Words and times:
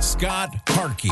Scott 0.00 0.54
Harkey. 0.68 1.08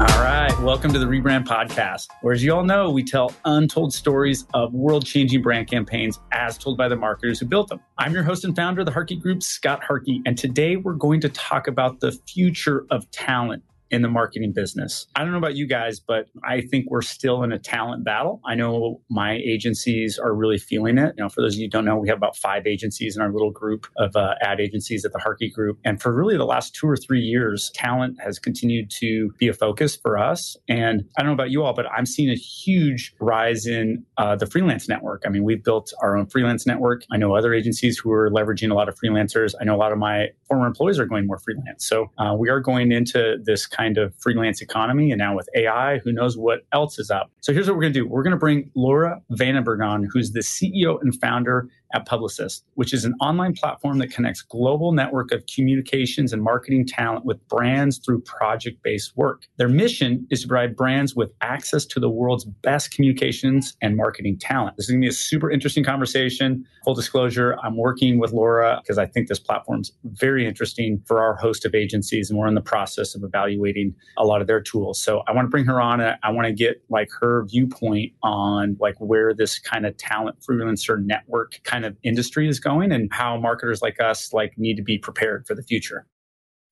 All 0.00 0.22
right, 0.22 0.56
welcome 0.60 0.92
to 0.92 0.98
the 0.98 1.06
Rebrand 1.06 1.44
Podcast, 1.44 2.06
where, 2.22 2.32
as 2.32 2.44
you 2.44 2.54
all 2.54 2.62
know, 2.62 2.90
we 2.90 3.02
tell 3.02 3.32
untold 3.44 3.92
stories 3.92 4.46
of 4.54 4.72
world 4.72 5.04
changing 5.04 5.42
brand 5.42 5.68
campaigns 5.68 6.20
as 6.32 6.56
told 6.56 6.78
by 6.78 6.88
the 6.88 6.96
marketers 6.96 7.40
who 7.40 7.46
built 7.46 7.68
them. 7.68 7.80
I'm 7.98 8.12
your 8.12 8.22
host 8.22 8.44
and 8.44 8.54
founder 8.54 8.80
of 8.80 8.86
the 8.86 8.92
Harkey 8.92 9.16
Group, 9.16 9.42
Scott 9.42 9.82
Harkey, 9.82 10.22
and 10.26 10.38
today 10.38 10.76
we're 10.76 10.94
going 10.94 11.20
to 11.22 11.28
talk 11.28 11.66
about 11.66 12.00
the 12.00 12.12
future 12.12 12.86
of 12.90 13.10
talent 13.10 13.64
in 13.90 14.02
the 14.02 14.08
marketing 14.08 14.52
business. 14.52 15.06
I 15.16 15.22
don't 15.22 15.32
know 15.32 15.38
about 15.38 15.54
you 15.54 15.66
guys, 15.66 16.00
but 16.00 16.26
I 16.44 16.60
think 16.60 16.90
we're 16.90 17.02
still 17.02 17.42
in 17.42 17.52
a 17.52 17.58
talent 17.58 18.04
battle. 18.04 18.40
I 18.44 18.54
know 18.54 19.00
my 19.08 19.32
agencies 19.32 20.18
are 20.18 20.34
really 20.34 20.58
feeling 20.58 20.98
it. 20.98 21.14
You 21.16 21.24
know, 21.24 21.28
for 21.28 21.40
those 21.40 21.54
of 21.54 21.60
you 21.60 21.66
who 21.66 21.70
don't 21.70 21.84
know, 21.84 21.96
we 21.96 22.08
have 22.08 22.18
about 22.18 22.36
five 22.36 22.66
agencies 22.66 23.16
in 23.16 23.22
our 23.22 23.32
little 23.32 23.50
group 23.50 23.86
of 23.96 24.14
uh, 24.16 24.34
ad 24.42 24.60
agencies 24.60 25.04
at 25.04 25.12
the 25.12 25.18
Harkey 25.18 25.50
Group. 25.50 25.78
And 25.84 26.00
for 26.00 26.12
really 26.12 26.36
the 26.36 26.44
last 26.44 26.74
two 26.74 26.88
or 26.88 26.96
three 26.96 27.20
years, 27.20 27.70
talent 27.74 28.20
has 28.20 28.38
continued 28.38 28.90
to 28.98 29.32
be 29.38 29.48
a 29.48 29.52
focus 29.52 29.96
for 29.96 30.18
us. 30.18 30.56
And 30.68 31.04
I 31.16 31.22
don't 31.22 31.28
know 31.28 31.34
about 31.34 31.50
you 31.50 31.62
all, 31.62 31.74
but 31.74 31.86
I'm 31.86 32.06
seeing 32.06 32.30
a 32.30 32.36
huge 32.36 33.14
rise 33.20 33.66
in 33.66 34.04
uh, 34.16 34.36
the 34.36 34.46
freelance 34.46 34.88
network. 34.88 35.22
I 35.26 35.30
mean, 35.30 35.44
we've 35.44 35.62
built 35.62 35.92
our 36.02 36.16
own 36.16 36.26
freelance 36.26 36.66
network. 36.66 37.04
I 37.10 37.16
know 37.16 37.34
other 37.34 37.54
agencies 37.54 37.98
who 37.98 38.12
are 38.12 38.30
leveraging 38.30 38.70
a 38.70 38.74
lot 38.74 38.88
of 38.88 38.98
freelancers. 38.98 39.54
I 39.60 39.64
know 39.64 39.74
a 39.74 39.78
lot 39.78 39.92
of 39.92 39.98
my 39.98 40.28
former 40.46 40.66
employees 40.66 40.98
are 40.98 41.06
going 41.06 41.26
more 41.26 41.38
freelance. 41.38 41.86
So 41.86 42.10
uh, 42.18 42.34
we 42.38 42.48
are 42.48 42.60
going 42.60 42.92
into 42.92 43.38
this 43.42 43.66
kind 43.78 43.98
of 43.98 44.14
freelance 44.18 44.60
economy. 44.60 45.12
And 45.12 45.18
now 45.18 45.36
with 45.36 45.48
AI, 45.54 45.98
who 45.98 46.12
knows 46.12 46.36
what 46.36 46.60
else 46.72 46.98
is 46.98 47.10
up. 47.10 47.30
So 47.40 47.52
here's 47.52 47.68
what 47.68 47.76
we're 47.76 47.82
going 47.82 47.92
to 47.92 48.00
do. 48.00 48.08
We're 48.08 48.22
going 48.22 48.32
to 48.32 48.38
bring 48.38 48.70
Lara 48.74 49.22
Vandenberg 49.32 49.84
on, 49.86 50.08
who's 50.12 50.32
the 50.32 50.40
CEO 50.40 51.00
and 51.00 51.18
founder 51.20 51.68
at 51.94 52.06
Publicist, 52.06 52.64
which 52.74 52.92
is 52.92 53.04
an 53.04 53.14
online 53.20 53.54
platform 53.54 53.98
that 53.98 54.10
connects 54.10 54.42
global 54.42 54.92
network 54.92 55.32
of 55.32 55.44
communications 55.46 56.32
and 56.32 56.42
marketing 56.42 56.86
talent 56.86 57.24
with 57.24 57.46
brands 57.48 57.98
through 57.98 58.20
project-based 58.22 59.16
work. 59.16 59.46
Their 59.56 59.68
mission 59.68 60.26
is 60.30 60.42
to 60.42 60.48
provide 60.48 60.76
brands 60.76 61.14
with 61.14 61.30
access 61.40 61.84
to 61.86 62.00
the 62.00 62.10
world's 62.10 62.44
best 62.44 62.90
communications 62.90 63.76
and 63.80 63.96
marketing 63.96 64.38
talent. 64.38 64.76
This 64.76 64.86
is 64.86 64.90
going 64.90 65.00
to 65.00 65.04
be 65.06 65.10
a 65.10 65.12
super 65.12 65.50
interesting 65.50 65.84
conversation. 65.84 66.64
Full 66.84 66.94
disclosure, 66.94 67.56
I'm 67.62 67.76
working 67.76 68.18
with 68.18 68.32
Lara 68.32 68.80
because 68.82 68.98
I 68.98 69.06
think 69.06 69.28
this 69.28 69.38
platform's 69.38 69.92
very 70.04 70.46
interesting 70.46 71.02
for 71.06 71.20
our 71.20 71.36
host 71.36 71.64
of 71.64 71.74
agencies 71.74 72.30
and 72.30 72.38
we're 72.38 72.46
in 72.46 72.54
the 72.54 72.60
process 72.60 73.14
of 73.14 73.22
evaluating 73.24 73.94
a 74.16 74.24
lot 74.24 74.40
of 74.40 74.46
their 74.46 74.60
tools. 74.60 75.02
So 75.02 75.22
I 75.26 75.32
want 75.32 75.46
to 75.46 75.50
bring 75.50 75.66
her 75.66 75.80
on. 75.80 76.00
I 76.00 76.30
want 76.30 76.46
to 76.46 76.52
get 76.52 76.82
like 76.88 77.08
her 77.20 77.44
viewpoint 77.46 78.12
on 78.22 78.76
like 78.80 78.96
where 78.98 79.34
this 79.34 79.58
kind 79.58 79.86
of 79.86 79.96
talent 79.96 80.38
freelancer 80.40 81.02
network 81.02 81.60
kind 81.64 81.77
kind 81.78 81.86
of 81.86 81.96
industry 82.02 82.48
is 82.48 82.58
going 82.58 82.90
and 82.90 83.08
how 83.12 83.38
marketers 83.38 83.80
like 83.82 84.00
us 84.00 84.32
like 84.32 84.52
need 84.56 84.74
to 84.74 84.82
be 84.82 84.98
prepared 84.98 85.46
for 85.46 85.54
the 85.54 85.62
future. 85.62 86.06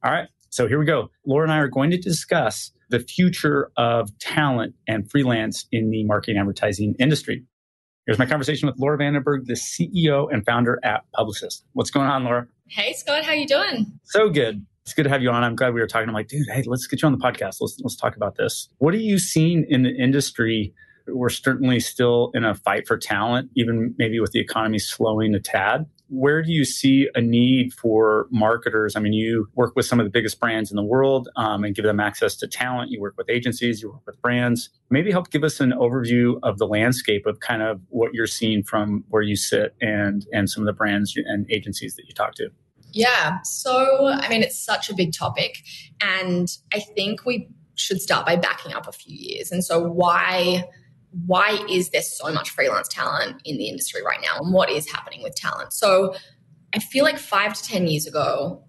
All 0.04 0.10
right. 0.10 0.28
So 0.50 0.66
here 0.66 0.80
we 0.80 0.84
go. 0.84 1.10
Lara 1.24 1.44
and 1.44 1.52
I 1.52 1.58
are 1.58 1.68
going 1.68 1.90
to 1.92 1.96
discuss 1.96 2.72
the 2.90 2.98
future 2.98 3.70
of 3.76 4.16
talent 4.18 4.74
and 4.88 5.08
freelance 5.08 5.66
in 5.70 5.90
the 5.90 6.04
marketing 6.04 6.38
advertising 6.38 6.96
industry. 6.98 7.44
Here's 8.06 8.18
my 8.18 8.26
conversation 8.26 8.66
with 8.66 8.76
Lara 8.80 8.98
Vandenberg, 8.98 9.46
the 9.46 9.54
CEO 9.54 10.32
and 10.32 10.44
founder 10.44 10.80
at 10.82 11.04
Publicist. 11.12 11.64
What's 11.72 11.90
going 11.90 12.06
on, 12.06 12.24
Lara? 12.24 12.48
Hey, 12.68 12.92
Scott. 12.92 13.24
How 13.24 13.32
you 13.32 13.46
doing? 13.46 13.86
So 14.04 14.28
good. 14.28 14.64
It's 14.82 14.94
good 14.94 15.04
to 15.04 15.08
have 15.08 15.22
you 15.22 15.30
on. 15.30 15.44
I'm 15.44 15.54
glad 15.54 15.72
we 15.72 15.80
were 15.80 15.86
talking. 15.86 16.08
I'm 16.08 16.14
like, 16.14 16.28
dude, 16.28 16.46
hey, 16.52 16.64
let's 16.66 16.86
get 16.88 17.02
you 17.02 17.06
on 17.06 17.12
the 17.12 17.18
podcast. 17.18 17.56
Let's 17.60 17.78
let's 17.80 17.96
talk 17.96 18.16
about 18.16 18.36
this. 18.36 18.68
What 18.78 18.94
are 18.94 18.98
you 18.98 19.18
seeing 19.18 19.66
in 19.68 19.82
the 19.82 19.90
industry 19.90 20.72
we're 21.08 21.28
certainly 21.28 21.80
still 21.80 22.30
in 22.34 22.44
a 22.44 22.54
fight 22.54 22.86
for 22.86 22.96
talent, 22.96 23.50
even 23.54 23.94
maybe 23.98 24.20
with 24.20 24.32
the 24.32 24.40
economy 24.40 24.78
slowing 24.78 25.34
a 25.34 25.40
tad. 25.40 25.86
Where 26.08 26.40
do 26.42 26.52
you 26.52 26.64
see 26.64 27.08
a 27.16 27.20
need 27.20 27.72
for 27.72 28.28
marketers? 28.30 28.94
I 28.94 29.00
mean, 29.00 29.12
you 29.12 29.48
work 29.54 29.74
with 29.74 29.86
some 29.86 29.98
of 29.98 30.06
the 30.06 30.10
biggest 30.10 30.38
brands 30.38 30.70
in 30.70 30.76
the 30.76 30.84
world 30.84 31.28
um, 31.34 31.64
and 31.64 31.74
give 31.74 31.84
them 31.84 31.98
access 31.98 32.36
to 32.36 32.46
talent. 32.46 32.92
You 32.92 33.00
work 33.00 33.14
with 33.16 33.28
agencies, 33.28 33.82
you 33.82 33.90
work 33.90 34.06
with 34.06 34.20
brands. 34.22 34.70
Maybe 34.88 35.10
help 35.10 35.30
give 35.30 35.42
us 35.42 35.58
an 35.58 35.72
overview 35.72 36.38
of 36.44 36.58
the 36.58 36.66
landscape 36.66 37.26
of 37.26 37.40
kind 37.40 37.60
of 37.62 37.80
what 37.88 38.14
you're 38.14 38.28
seeing 38.28 38.62
from 38.62 39.04
where 39.08 39.22
you 39.22 39.34
sit 39.34 39.74
and 39.80 40.24
and 40.32 40.48
some 40.48 40.62
of 40.62 40.66
the 40.66 40.72
brands 40.72 41.14
and 41.16 41.44
agencies 41.50 41.96
that 41.96 42.06
you 42.06 42.14
talk 42.14 42.36
to. 42.36 42.50
Yeah. 42.92 43.42
So, 43.42 44.08
I 44.08 44.28
mean, 44.28 44.42
it's 44.42 44.58
such 44.58 44.88
a 44.88 44.94
big 44.94 45.12
topic. 45.12 45.62
And 46.00 46.48
I 46.72 46.80
think 46.80 47.26
we 47.26 47.50
should 47.74 48.00
start 48.00 48.24
by 48.24 48.36
backing 48.36 48.72
up 48.72 48.88
a 48.88 48.92
few 48.92 49.14
years. 49.14 49.52
And 49.52 49.62
so, 49.62 49.82
why 49.82 50.64
why 51.25 51.65
is 51.71 51.91
there 51.91 52.03
so 52.03 52.32
much 52.32 52.50
freelance 52.50 52.88
talent 52.88 53.41
in 53.44 53.56
the 53.56 53.69
industry 53.69 54.03
right 54.04 54.21
now 54.21 54.38
and 54.38 54.53
what 54.53 54.71
is 54.71 54.91
happening 54.91 55.22
with 55.22 55.34
talent? 55.34 55.72
So 55.72 56.15
I 56.75 56.78
feel 56.78 57.04
like 57.04 57.19
five 57.19 57.54
to 57.54 57.62
10 57.62 57.87
years 57.87 58.06
ago, 58.06 58.62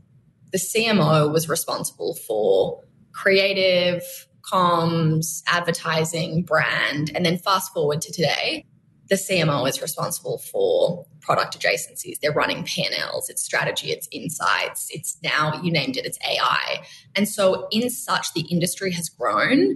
the 0.52 0.58
CMO 0.58 1.32
was 1.32 1.50
responsible 1.50 2.16
for 2.16 2.84
creative, 3.12 4.04
comms, 4.42 5.42
advertising, 5.48 6.44
brand. 6.44 7.12
And 7.14 7.26
then 7.26 7.38
fast 7.38 7.74
forward 7.74 8.02
to 8.02 8.14
today, 8.14 8.66
the 9.10 9.16
CMO 9.16 9.68
is 9.68 9.82
responsible 9.82 10.38
for 10.38 11.06
product 11.22 11.60
adjacencies. 11.60 12.20
They're 12.22 12.32
running 12.32 12.64
P&Ls, 12.64 13.30
it's 13.30 13.44
strategy, 13.44 13.92
it's 13.92 14.08
insights, 14.12 14.88
it's 14.92 15.18
now, 15.24 15.62
you 15.62 15.72
named 15.72 15.98
it, 15.98 16.06
it's 16.06 16.20
AI. 16.26 16.84
And 17.16 17.28
so 17.28 17.68
in 17.72 17.90
such, 17.90 18.34
the 18.34 18.42
industry 18.42 18.92
has 18.92 19.10
grown 19.10 19.76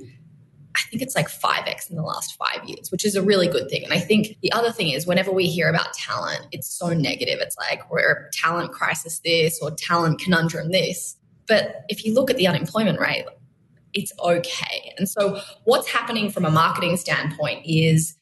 I 0.76 0.82
think 0.90 1.02
it's 1.02 1.16
like 1.16 1.28
5x 1.28 1.90
in 1.90 1.96
the 1.96 2.04
last 2.04 2.36
five 2.36 2.64
years, 2.68 2.92
which 2.92 3.06
is 3.06 3.16
a 3.16 3.22
really 3.22 3.48
good 3.48 3.70
thing. 3.70 3.84
And 3.84 3.94
I 3.94 4.00
think 4.00 4.38
the 4.42 4.52
other 4.52 4.72
thing 4.72 4.92
is 4.92 5.06
whenever 5.06 5.32
we 5.32 5.48
hear 5.48 5.70
about 5.70 5.94
talent, 5.94 6.48
it's 6.52 6.68
so 6.68 6.94
negative. 6.94 7.40
It's 7.42 7.58
like 7.58 7.90
we're 7.92 8.12
a 8.12 8.32
talent 8.32 8.72
crisis 8.72 9.20
this 9.20 9.60
or 9.62 9.72
talent 9.72 10.20
conundrum 10.20 10.72
this. 10.72 11.18
But 11.48 11.84
if 11.90 12.06
you 12.06 12.14
look 12.14 12.30
at 12.30 12.38
the 12.38 12.48
unemployment 12.48 13.00
rate, 13.00 13.26
it's 13.94 14.14
okay. 14.20 14.94
And 14.98 15.10
so 15.10 15.42
what's 15.66 15.90
happening 15.90 16.32
from 16.32 16.46
a 16.46 16.52
marketing 16.52 16.96
standpoint 16.98 17.66
is 17.66 18.16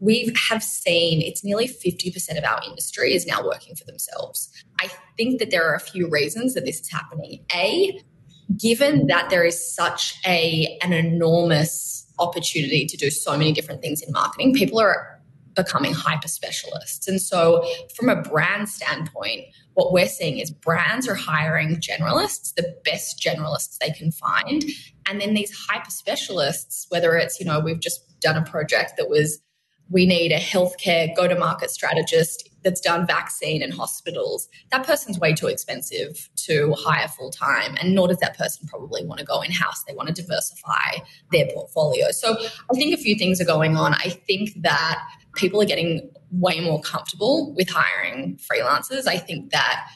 we 0.00 0.34
have 0.48 0.64
seen 0.64 1.22
it's 1.22 1.44
nearly 1.44 1.68
50% 1.68 2.36
of 2.36 2.42
our 2.42 2.60
industry 2.66 3.14
is 3.14 3.24
now 3.24 3.44
working 3.44 3.76
for 3.76 3.84
themselves. 3.84 4.50
I 4.80 4.90
think 5.16 5.38
that 5.38 5.52
there 5.52 5.64
are 5.64 5.76
a 5.76 5.80
few 5.80 6.08
reasons 6.08 6.54
that 6.54 6.64
this 6.64 6.80
is 6.80 6.90
happening. 6.90 7.44
A, 7.54 8.00
given 8.56 9.06
that 9.06 9.30
there 9.30 9.44
is 9.44 9.74
such 9.74 10.18
a 10.26 10.78
an 10.82 10.92
enormous 10.92 12.06
opportunity 12.18 12.86
to 12.86 12.96
do 12.96 13.10
so 13.10 13.36
many 13.36 13.52
different 13.52 13.82
things 13.82 14.02
in 14.02 14.12
marketing, 14.12 14.54
people 14.54 14.80
are 14.80 15.20
becoming 15.54 15.92
hyper 15.92 16.28
specialists. 16.28 17.06
And 17.08 17.20
so 17.20 17.66
from 17.94 18.08
a 18.08 18.22
brand 18.22 18.68
standpoint, 18.68 19.42
what 19.74 19.92
we're 19.92 20.08
seeing 20.08 20.38
is 20.38 20.50
brands 20.50 21.08
are 21.08 21.14
hiring 21.14 21.76
generalists, 21.76 22.54
the 22.54 22.74
best 22.84 23.20
generalists 23.20 23.78
they 23.78 23.90
can 23.90 24.12
find. 24.12 24.64
And 25.08 25.20
then 25.20 25.34
these 25.34 25.52
hyper 25.68 25.90
specialists, 25.90 26.86
whether 26.88 27.16
it's, 27.16 27.40
you 27.40 27.46
know, 27.46 27.60
we've 27.60 27.80
just 27.80 28.18
done 28.20 28.36
a 28.36 28.44
project 28.44 28.94
that 28.96 29.08
was 29.08 29.40
we 29.90 30.06
need 30.06 30.32
a 30.32 30.38
healthcare 30.38 31.14
go 31.14 31.28
to 31.28 31.38
market 31.38 31.70
strategist 31.70 32.48
that's 32.62 32.80
done 32.80 33.06
vaccine 33.06 33.62
in 33.62 33.70
hospitals, 33.70 34.48
that 34.70 34.86
person's 34.86 35.18
way 35.18 35.34
too 35.34 35.48
expensive 35.48 36.28
to 36.36 36.74
hire 36.78 37.08
full 37.08 37.30
time. 37.30 37.76
And 37.80 37.94
nor 37.94 38.08
does 38.08 38.18
that 38.18 38.36
person 38.36 38.68
probably 38.68 39.04
want 39.04 39.18
to 39.20 39.26
go 39.26 39.40
in 39.42 39.50
house. 39.50 39.82
They 39.84 39.94
want 39.94 40.14
to 40.14 40.22
diversify 40.22 40.98
their 41.32 41.46
portfolio. 41.52 42.10
So 42.12 42.36
I 42.40 42.74
think 42.74 42.94
a 42.94 43.02
few 43.02 43.16
things 43.16 43.40
are 43.40 43.44
going 43.44 43.76
on. 43.76 43.94
I 43.94 44.10
think 44.26 44.50
that 44.62 45.02
people 45.34 45.60
are 45.60 45.66
getting 45.66 46.10
way 46.30 46.60
more 46.60 46.80
comfortable 46.80 47.52
with 47.54 47.68
hiring 47.68 48.38
freelancers. 48.38 49.06
I 49.06 49.18
think 49.18 49.50
that 49.50 49.86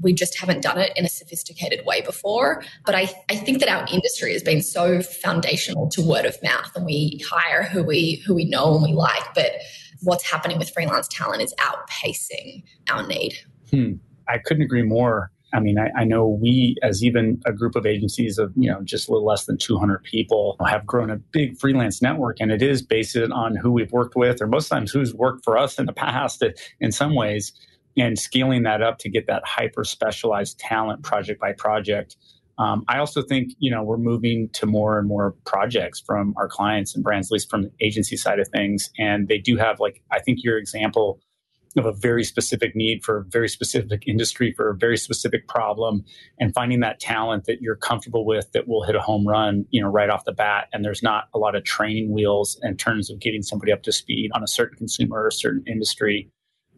we 0.00 0.12
just 0.12 0.38
haven't 0.38 0.62
done 0.62 0.78
it 0.78 0.92
in 0.96 1.04
a 1.04 1.08
sophisticated 1.08 1.84
way 1.86 2.00
before. 2.00 2.62
But 2.84 2.94
I, 2.94 3.08
I 3.28 3.36
think 3.36 3.60
that 3.60 3.68
our 3.68 3.86
industry 3.92 4.32
has 4.32 4.42
been 4.42 4.62
so 4.62 5.02
foundational 5.02 5.88
to 5.90 6.02
word 6.02 6.24
of 6.24 6.40
mouth 6.42 6.74
and 6.74 6.84
we 6.84 7.22
hire 7.28 7.62
who 7.62 7.82
we 7.82 8.22
who 8.26 8.34
we 8.34 8.44
know 8.44 8.74
and 8.74 8.82
we 8.82 8.92
like. 8.92 9.34
But 9.34 9.52
what's 10.02 10.28
happening 10.30 10.58
with 10.58 10.70
freelance 10.70 11.08
talent 11.08 11.42
is 11.42 11.54
outpacing 11.60 12.62
our 12.90 13.06
need. 13.06 13.38
Hmm. 13.70 13.94
I 14.28 14.38
couldn't 14.38 14.62
agree 14.62 14.82
more. 14.82 15.30
I 15.54 15.60
mean, 15.60 15.78
I, 15.78 15.90
I, 16.00 16.04
know 16.04 16.26
we, 16.26 16.76
as 16.82 17.04
even 17.04 17.40
a 17.46 17.52
group 17.52 17.76
of 17.76 17.86
agencies 17.86 18.36
of 18.36 18.52
you 18.56 18.70
know 18.70 18.82
just 18.82 19.08
a 19.08 19.12
little 19.12 19.26
less 19.26 19.46
than 19.46 19.56
200 19.56 20.02
people, 20.02 20.56
have 20.66 20.84
grown 20.84 21.08
a 21.08 21.16
big 21.16 21.56
freelance 21.58 22.02
network, 22.02 22.38
and 22.40 22.50
it 22.50 22.62
is 22.62 22.82
based 22.82 23.16
on 23.16 23.54
who 23.56 23.70
we've 23.70 23.92
worked 23.92 24.16
with, 24.16 24.42
or 24.42 24.48
most 24.48 24.68
times 24.68 24.90
who's 24.90 25.14
worked 25.14 25.44
for 25.44 25.56
us 25.56 25.78
in 25.78 25.86
the 25.86 25.92
past. 25.92 26.42
In 26.80 26.90
some 26.90 27.14
ways, 27.14 27.52
and 27.96 28.18
scaling 28.18 28.62
that 28.64 28.82
up 28.82 28.98
to 28.98 29.08
get 29.08 29.26
that 29.26 29.42
hyper 29.44 29.84
specialized 29.84 30.58
talent 30.58 31.02
project 31.02 31.40
by 31.40 31.52
project. 31.52 32.16
Um, 32.58 32.84
I 32.88 32.98
also 32.98 33.22
think 33.22 33.52
you 33.58 33.70
know 33.70 33.82
we're 33.82 33.98
moving 33.98 34.48
to 34.54 34.66
more 34.66 34.98
and 34.98 35.06
more 35.06 35.34
projects 35.44 36.00
from 36.00 36.34
our 36.36 36.48
clients 36.48 36.94
and 36.94 37.04
brands, 37.04 37.28
at 37.28 37.32
least 37.32 37.50
from 37.50 37.62
the 37.62 37.70
agency 37.80 38.16
side 38.16 38.40
of 38.40 38.48
things, 38.48 38.90
and 38.98 39.28
they 39.28 39.38
do 39.38 39.56
have 39.56 39.80
like 39.80 40.02
I 40.10 40.20
think 40.20 40.42
your 40.42 40.58
example 40.58 41.20
of 41.78 41.84
a 41.84 41.92
very 41.92 42.24
specific 42.24 42.74
need 42.74 43.04
for 43.04 43.18
a 43.18 43.24
very 43.24 43.48
specific 43.48 44.04
industry 44.06 44.52
for 44.56 44.70
a 44.70 44.76
very 44.76 44.96
specific 44.96 45.46
problem 45.48 46.04
and 46.40 46.54
finding 46.54 46.80
that 46.80 47.00
talent 47.00 47.44
that 47.44 47.60
you're 47.60 47.76
comfortable 47.76 48.24
with 48.24 48.50
that 48.52 48.66
will 48.66 48.82
hit 48.82 48.94
a 48.94 49.00
home 49.00 49.26
run 49.26 49.66
you 49.70 49.80
know 49.80 49.88
right 49.88 50.10
off 50.10 50.24
the 50.24 50.32
bat 50.32 50.68
and 50.72 50.84
there's 50.84 51.02
not 51.02 51.28
a 51.34 51.38
lot 51.38 51.54
of 51.54 51.64
training 51.64 52.12
wheels 52.12 52.58
in 52.62 52.76
terms 52.76 53.10
of 53.10 53.20
getting 53.20 53.42
somebody 53.42 53.72
up 53.72 53.82
to 53.82 53.92
speed 53.92 54.30
on 54.34 54.42
a 54.42 54.48
certain 54.48 54.76
consumer 54.76 55.22
or 55.22 55.26
a 55.26 55.32
certain 55.32 55.62
industry 55.66 56.30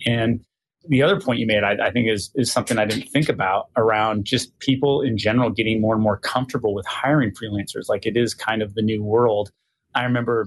and 0.07 0.41
the 0.89 1.03
other 1.03 1.21
point 1.21 1.39
you 1.39 1.47
made, 1.47 1.63
I, 1.63 1.77
I, 1.87 1.91
think, 1.91 2.09
is 2.09 2.31
is 2.35 2.51
something 2.51 2.79
I 2.79 2.85
didn't 2.85 3.09
think 3.09 3.29
about 3.29 3.69
around 3.77 4.25
just 4.25 4.59
people 4.59 5.03
in 5.03 5.19
general 5.19 5.51
getting 5.51 5.81
more 5.81 5.95
and 5.95 6.03
more 6.03 6.19
comfortable 6.19 6.75
with 6.75 6.87
hiring 6.87 7.33
freelancers. 7.33 7.89
Like 7.89 8.07
it 8.07 8.17
is 8.17 8.35
kind 8.35 8.63
of 8.63 8.75
the 8.75 8.83
new 8.83 9.03
world. 9.03 9.51
I 9.95 10.05
remember 10.05 10.47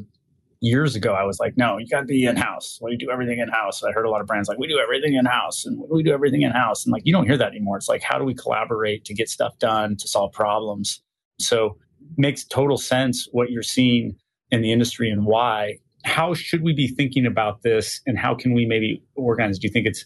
years 0.62 0.96
ago, 0.96 1.14
I 1.14 1.24
was 1.24 1.40
like, 1.40 1.58
no, 1.58 1.78
you 1.78 1.88
got 1.88 2.02
to 2.02 2.06
be 2.06 2.26
in 2.26 2.36
house. 2.38 2.80
We 2.82 2.96
do 2.96 3.10
everything 3.12 3.40
in 3.40 3.50
house. 3.50 3.84
I 3.84 3.92
heard 3.92 4.06
a 4.06 4.10
lot 4.10 4.22
of 4.22 4.28
brands 4.28 4.48
like, 4.48 4.60
we 4.60 4.68
do 4.68 4.80
everything 4.80 5.16
in 5.16 5.26
house 5.26 5.66
and 5.66 5.84
we 5.90 6.04
do 6.04 6.12
everything 6.12 6.44
in 6.44 6.52
house. 6.52 6.86
And 6.86 6.94
like, 6.94 7.02
you 7.06 7.12
don't 7.12 7.26
hear 7.26 7.38
that 7.38 7.50
anymore. 7.50 7.78
It's 7.78 7.90
like, 7.90 8.04
how 8.04 8.20
do 8.20 8.24
we 8.24 8.36
collaborate 8.36 9.04
to 9.06 9.14
get 9.14 9.28
stuff 9.28 9.58
done 9.58 9.98
to 9.98 10.08
solve 10.08 10.32
problems? 10.32 11.02
So 11.40 11.78
makes 12.18 12.46
total 12.46 12.78
sense 12.78 13.28
what 13.32 13.50
you're 13.50 13.64
seeing 13.64 14.16
in 14.52 14.62
the 14.62 14.72
industry 14.72 15.10
and 15.10 15.26
why. 15.26 15.80
How 16.04 16.34
should 16.34 16.62
we 16.64 16.74
be 16.74 16.88
thinking 16.88 17.26
about 17.26 17.64
this 17.64 18.02
and 18.06 18.18
how 18.18 18.36
can 18.36 18.54
we 18.54 18.66
maybe 18.66 19.04
organize? 19.16 19.58
Do 19.58 19.68
you 19.68 19.74
think 19.74 19.88
it's 19.88 20.06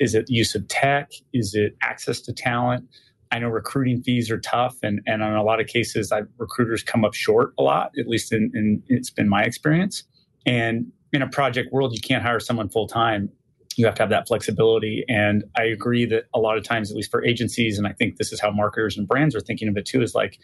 is 0.00 0.14
it 0.14 0.26
use 0.28 0.54
of 0.54 0.66
tech? 0.68 1.10
Is 1.32 1.54
it 1.54 1.76
access 1.82 2.20
to 2.22 2.32
talent? 2.32 2.88
I 3.30 3.38
know 3.38 3.48
recruiting 3.48 4.02
fees 4.02 4.30
are 4.30 4.38
tough, 4.38 4.76
and, 4.82 5.00
and 5.06 5.22
in 5.22 5.32
a 5.32 5.42
lot 5.42 5.60
of 5.60 5.66
cases, 5.66 6.12
I, 6.12 6.22
recruiters 6.38 6.82
come 6.82 7.04
up 7.04 7.14
short 7.14 7.52
a 7.58 7.62
lot, 7.62 7.90
at 7.98 8.06
least 8.06 8.32
in, 8.32 8.52
in 8.54 8.82
it's 8.86 9.10
been 9.10 9.28
my 9.28 9.42
experience. 9.42 10.04
And 10.46 10.92
in 11.12 11.22
a 11.22 11.28
project 11.28 11.72
world, 11.72 11.94
you 11.94 12.00
can't 12.00 12.22
hire 12.22 12.38
someone 12.38 12.68
full 12.68 12.86
time. 12.86 13.30
You 13.76 13.86
have 13.86 13.94
to 13.96 14.02
have 14.02 14.10
that 14.10 14.28
flexibility. 14.28 15.04
And 15.08 15.44
I 15.56 15.64
agree 15.64 16.04
that 16.06 16.24
a 16.32 16.38
lot 16.38 16.56
of 16.56 16.64
times, 16.64 16.90
at 16.90 16.96
least 16.96 17.10
for 17.10 17.24
agencies, 17.24 17.76
and 17.76 17.88
I 17.88 17.92
think 17.92 18.18
this 18.18 18.32
is 18.32 18.40
how 18.40 18.50
marketers 18.50 18.96
and 18.96 19.08
brands 19.08 19.34
are 19.34 19.40
thinking 19.40 19.66
of 19.68 19.76
it 19.76 19.86
too, 19.86 20.00
is 20.00 20.14
like, 20.14 20.38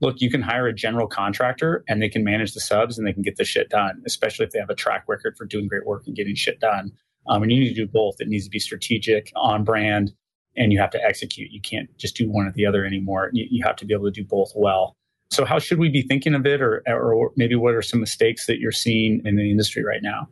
look, 0.00 0.20
you 0.20 0.30
can 0.30 0.42
hire 0.42 0.68
a 0.68 0.72
general 0.72 1.08
contractor 1.08 1.82
and 1.88 2.00
they 2.00 2.08
can 2.08 2.22
manage 2.22 2.54
the 2.54 2.60
subs 2.60 2.98
and 2.98 3.06
they 3.06 3.12
can 3.12 3.22
get 3.22 3.36
the 3.36 3.44
shit 3.44 3.68
done, 3.68 4.00
especially 4.06 4.46
if 4.46 4.52
they 4.52 4.60
have 4.60 4.70
a 4.70 4.74
track 4.74 5.04
record 5.08 5.36
for 5.36 5.44
doing 5.44 5.66
great 5.66 5.86
work 5.86 6.04
and 6.06 6.14
getting 6.14 6.36
shit 6.36 6.60
done. 6.60 6.92
Um, 7.28 7.42
and 7.42 7.52
you 7.52 7.60
need 7.60 7.68
to 7.68 7.74
do 7.74 7.86
both. 7.86 8.16
It 8.20 8.28
needs 8.28 8.44
to 8.44 8.50
be 8.50 8.58
strategic, 8.58 9.32
on 9.36 9.64
brand, 9.64 10.12
and 10.56 10.72
you 10.72 10.80
have 10.80 10.90
to 10.90 11.04
execute. 11.04 11.50
You 11.50 11.60
can't 11.60 11.88
just 11.98 12.16
do 12.16 12.30
one 12.30 12.46
or 12.46 12.52
the 12.52 12.66
other 12.66 12.84
anymore. 12.84 13.30
You, 13.32 13.46
you 13.50 13.64
have 13.64 13.76
to 13.76 13.84
be 13.84 13.94
able 13.94 14.06
to 14.06 14.10
do 14.10 14.24
both 14.24 14.52
well. 14.54 14.96
So, 15.30 15.44
how 15.44 15.58
should 15.58 15.78
we 15.78 15.90
be 15.90 16.02
thinking 16.02 16.34
of 16.34 16.46
it, 16.46 16.62
or, 16.62 16.82
or 16.86 17.32
maybe 17.36 17.54
what 17.54 17.74
are 17.74 17.82
some 17.82 18.00
mistakes 18.00 18.46
that 18.46 18.60
you're 18.60 18.72
seeing 18.72 19.20
in 19.24 19.36
the 19.36 19.50
industry 19.50 19.84
right 19.84 20.02
now? 20.02 20.28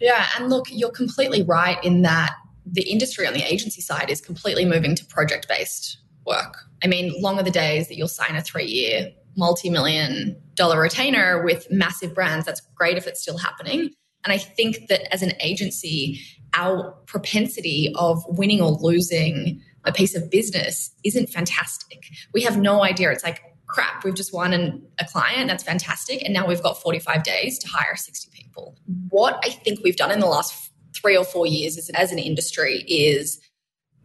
Yeah, 0.00 0.26
and 0.36 0.50
look, 0.50 0.66
you're 0.70 0.90
completely 0.90 1.42
right 1.42 1.82
in 1.82 2.02
that 2.02 2.34
the 2.66 2.82
industry 2.82 3.26
on 3.26 3.34
the 3.34 3.42
agency 3.42 3.80
side 3.80 4.10
is 4.10 4.20
completely 4.20 4.64
moving 4.64 4.94
to 4.94 5.04
project 5.06 5.48
based 5.48 5.98
work. 6.26 6.56
I 6.82 6.86
mean, 6.86 7.14
long 7.20 7.38
are 7.38 7.42
the 7.42 7.50
days 7.50 7.88
that 7.88 7.96
you'll 7.96 8.08
sign 8.08 8.36
a 8.36 8.42
three 8.42 8.66
year, 8.66 9.10
multi 9.36 9.70
million 9.70 10.36
dollar 10.54 10.80
retainer 10.80 11.42
with 11.42 11.70
massive 11.70 12.14
brands. 12.14 12.46
That's 12.46 12.60
great 12.74 12.96
if 12.96 13.06
it's 13.06 13.20
still 13.20 13.38
happening. 13.38 13.90
And 14.24 14.32
I 14.32 14.38
think 14.38 14.88
that 14.88 15.12
as 15.12 15.22
an 15.22 15.32
agency, 15.40 16.20
our 16.54 16.92
propensity 17.06 17.92
of 17.96 18.24
winning 18.28 18.60
or 18.60 18.70
losing 18.70 19.62
a 19.84 19.92
piece 19.92 20.14
of 20.14 20.30
business 20.30 20.90
isn't 21.04 21.28
fantastic. 21.28 22.06
We 22.32 22.42
have 22.42 22.56
no 22.56 22.82
idea. 22.82 23.10
It's 23.10 23.24
like, 23.24 23.42
crap, 23.66 24.04
we've 24.04 24.14
just 24.14 24.32
won 24.32 24.52
an, 24.52 24.86
a 24.98 25.04
client. 25.04 25.48
That's 25.48 25.62
fantastic. 25.62 26.22
And 26.22 26.32
now 26.32 26.46
we've 26.46 26.62
got 26.62 26.80
45 26.80 27.22
days 27.22 27.58
to 27.58 27.68
hire 27.68 27.96
60 27.96 28.30
people. 28.32 28.76
What 29.10 29.38
I 29.44 29.50
think 29.50 29.80
we've 29.82 29.96
done 29.96 30.10
in 30.10 30.20
the 30.20 30.26
last 30.26 30.70
three 30.94 31.16
or 31.16 31.24
four 31.24 31.46
years 31.46 31.76
as, 31.76 31.90
as 31.90 32.12
an 32.12 32.18
industry 32.18 32.84
is 32.88 33.40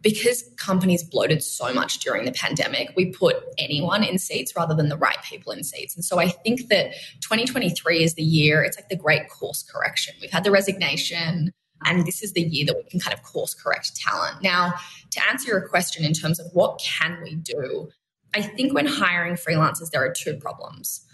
because 0.01 0.44
companies 0.57 1.04
bloated 1.04 1.44
so 1.44 1.74
much 1.74 2.00
during 2.00 2.25
the 2.25 2.31
pandemic, 2.31 2.94
we 2.96 3.12
put 3.12 3.38
anyone 3.57 4.04
in 4.04 4.18
seats 4.18 4.56
rather 4.56 4.74
than 4.74 4.90
the 4.90 4.98
right 4.98 5.22
people 5.24 5.51
in 5.51 5.63
seats. 5.63 5.96
And 5.96 6.06
so 6.06 6.19
I 6.19 6.30
think 6.30 6.69
that 6.69 6.94
2023 7.22 8.04
is 8.04 8.13
the 8.13 8.24
year, 8.24 8.63
it's 8.63 8.78
like 8.78 8.90
the 8.90 8.96
great 8.96 9.30
course 9.30 9.63
correction. 9.63 10.16
We've 10.22 10.31
had 10.31 10.44
the 10.44 10.51
resignation, 10.51 11.51
and 11.86 12.06
this 12.06 12.24
is 12.24 12.34
the 12.34 12.42
year 12.42 12.66
that 12.68 12.75
we 12.75 12.84
can 12.90 13.00
kind 13.00 13.13
of 13.13 13.24
course 13.24 13.54
correct 13.54 13.96
talent. 13.96 14.42
Now, 14.42 14.74
to 15.12 15.30
answer 15.30 15.50
your 15.50 15.68
question 15.68 16.06
in 16.06 16.13
terms 16.13 16.40
of 16.40 16.48
what 16.54 16.80
can 16.80 17.19
we 17.24 17.36
do, 17.36 17.90
I 18.34 18.42
think 18.42 18.74
when 18.74 18.86
hiring 18.86 19.36
freelancers, 19.36 19.90
there 19.92 20.04
are 20.04 20.13
two 20.13 20.36
problems. 20.36 21.06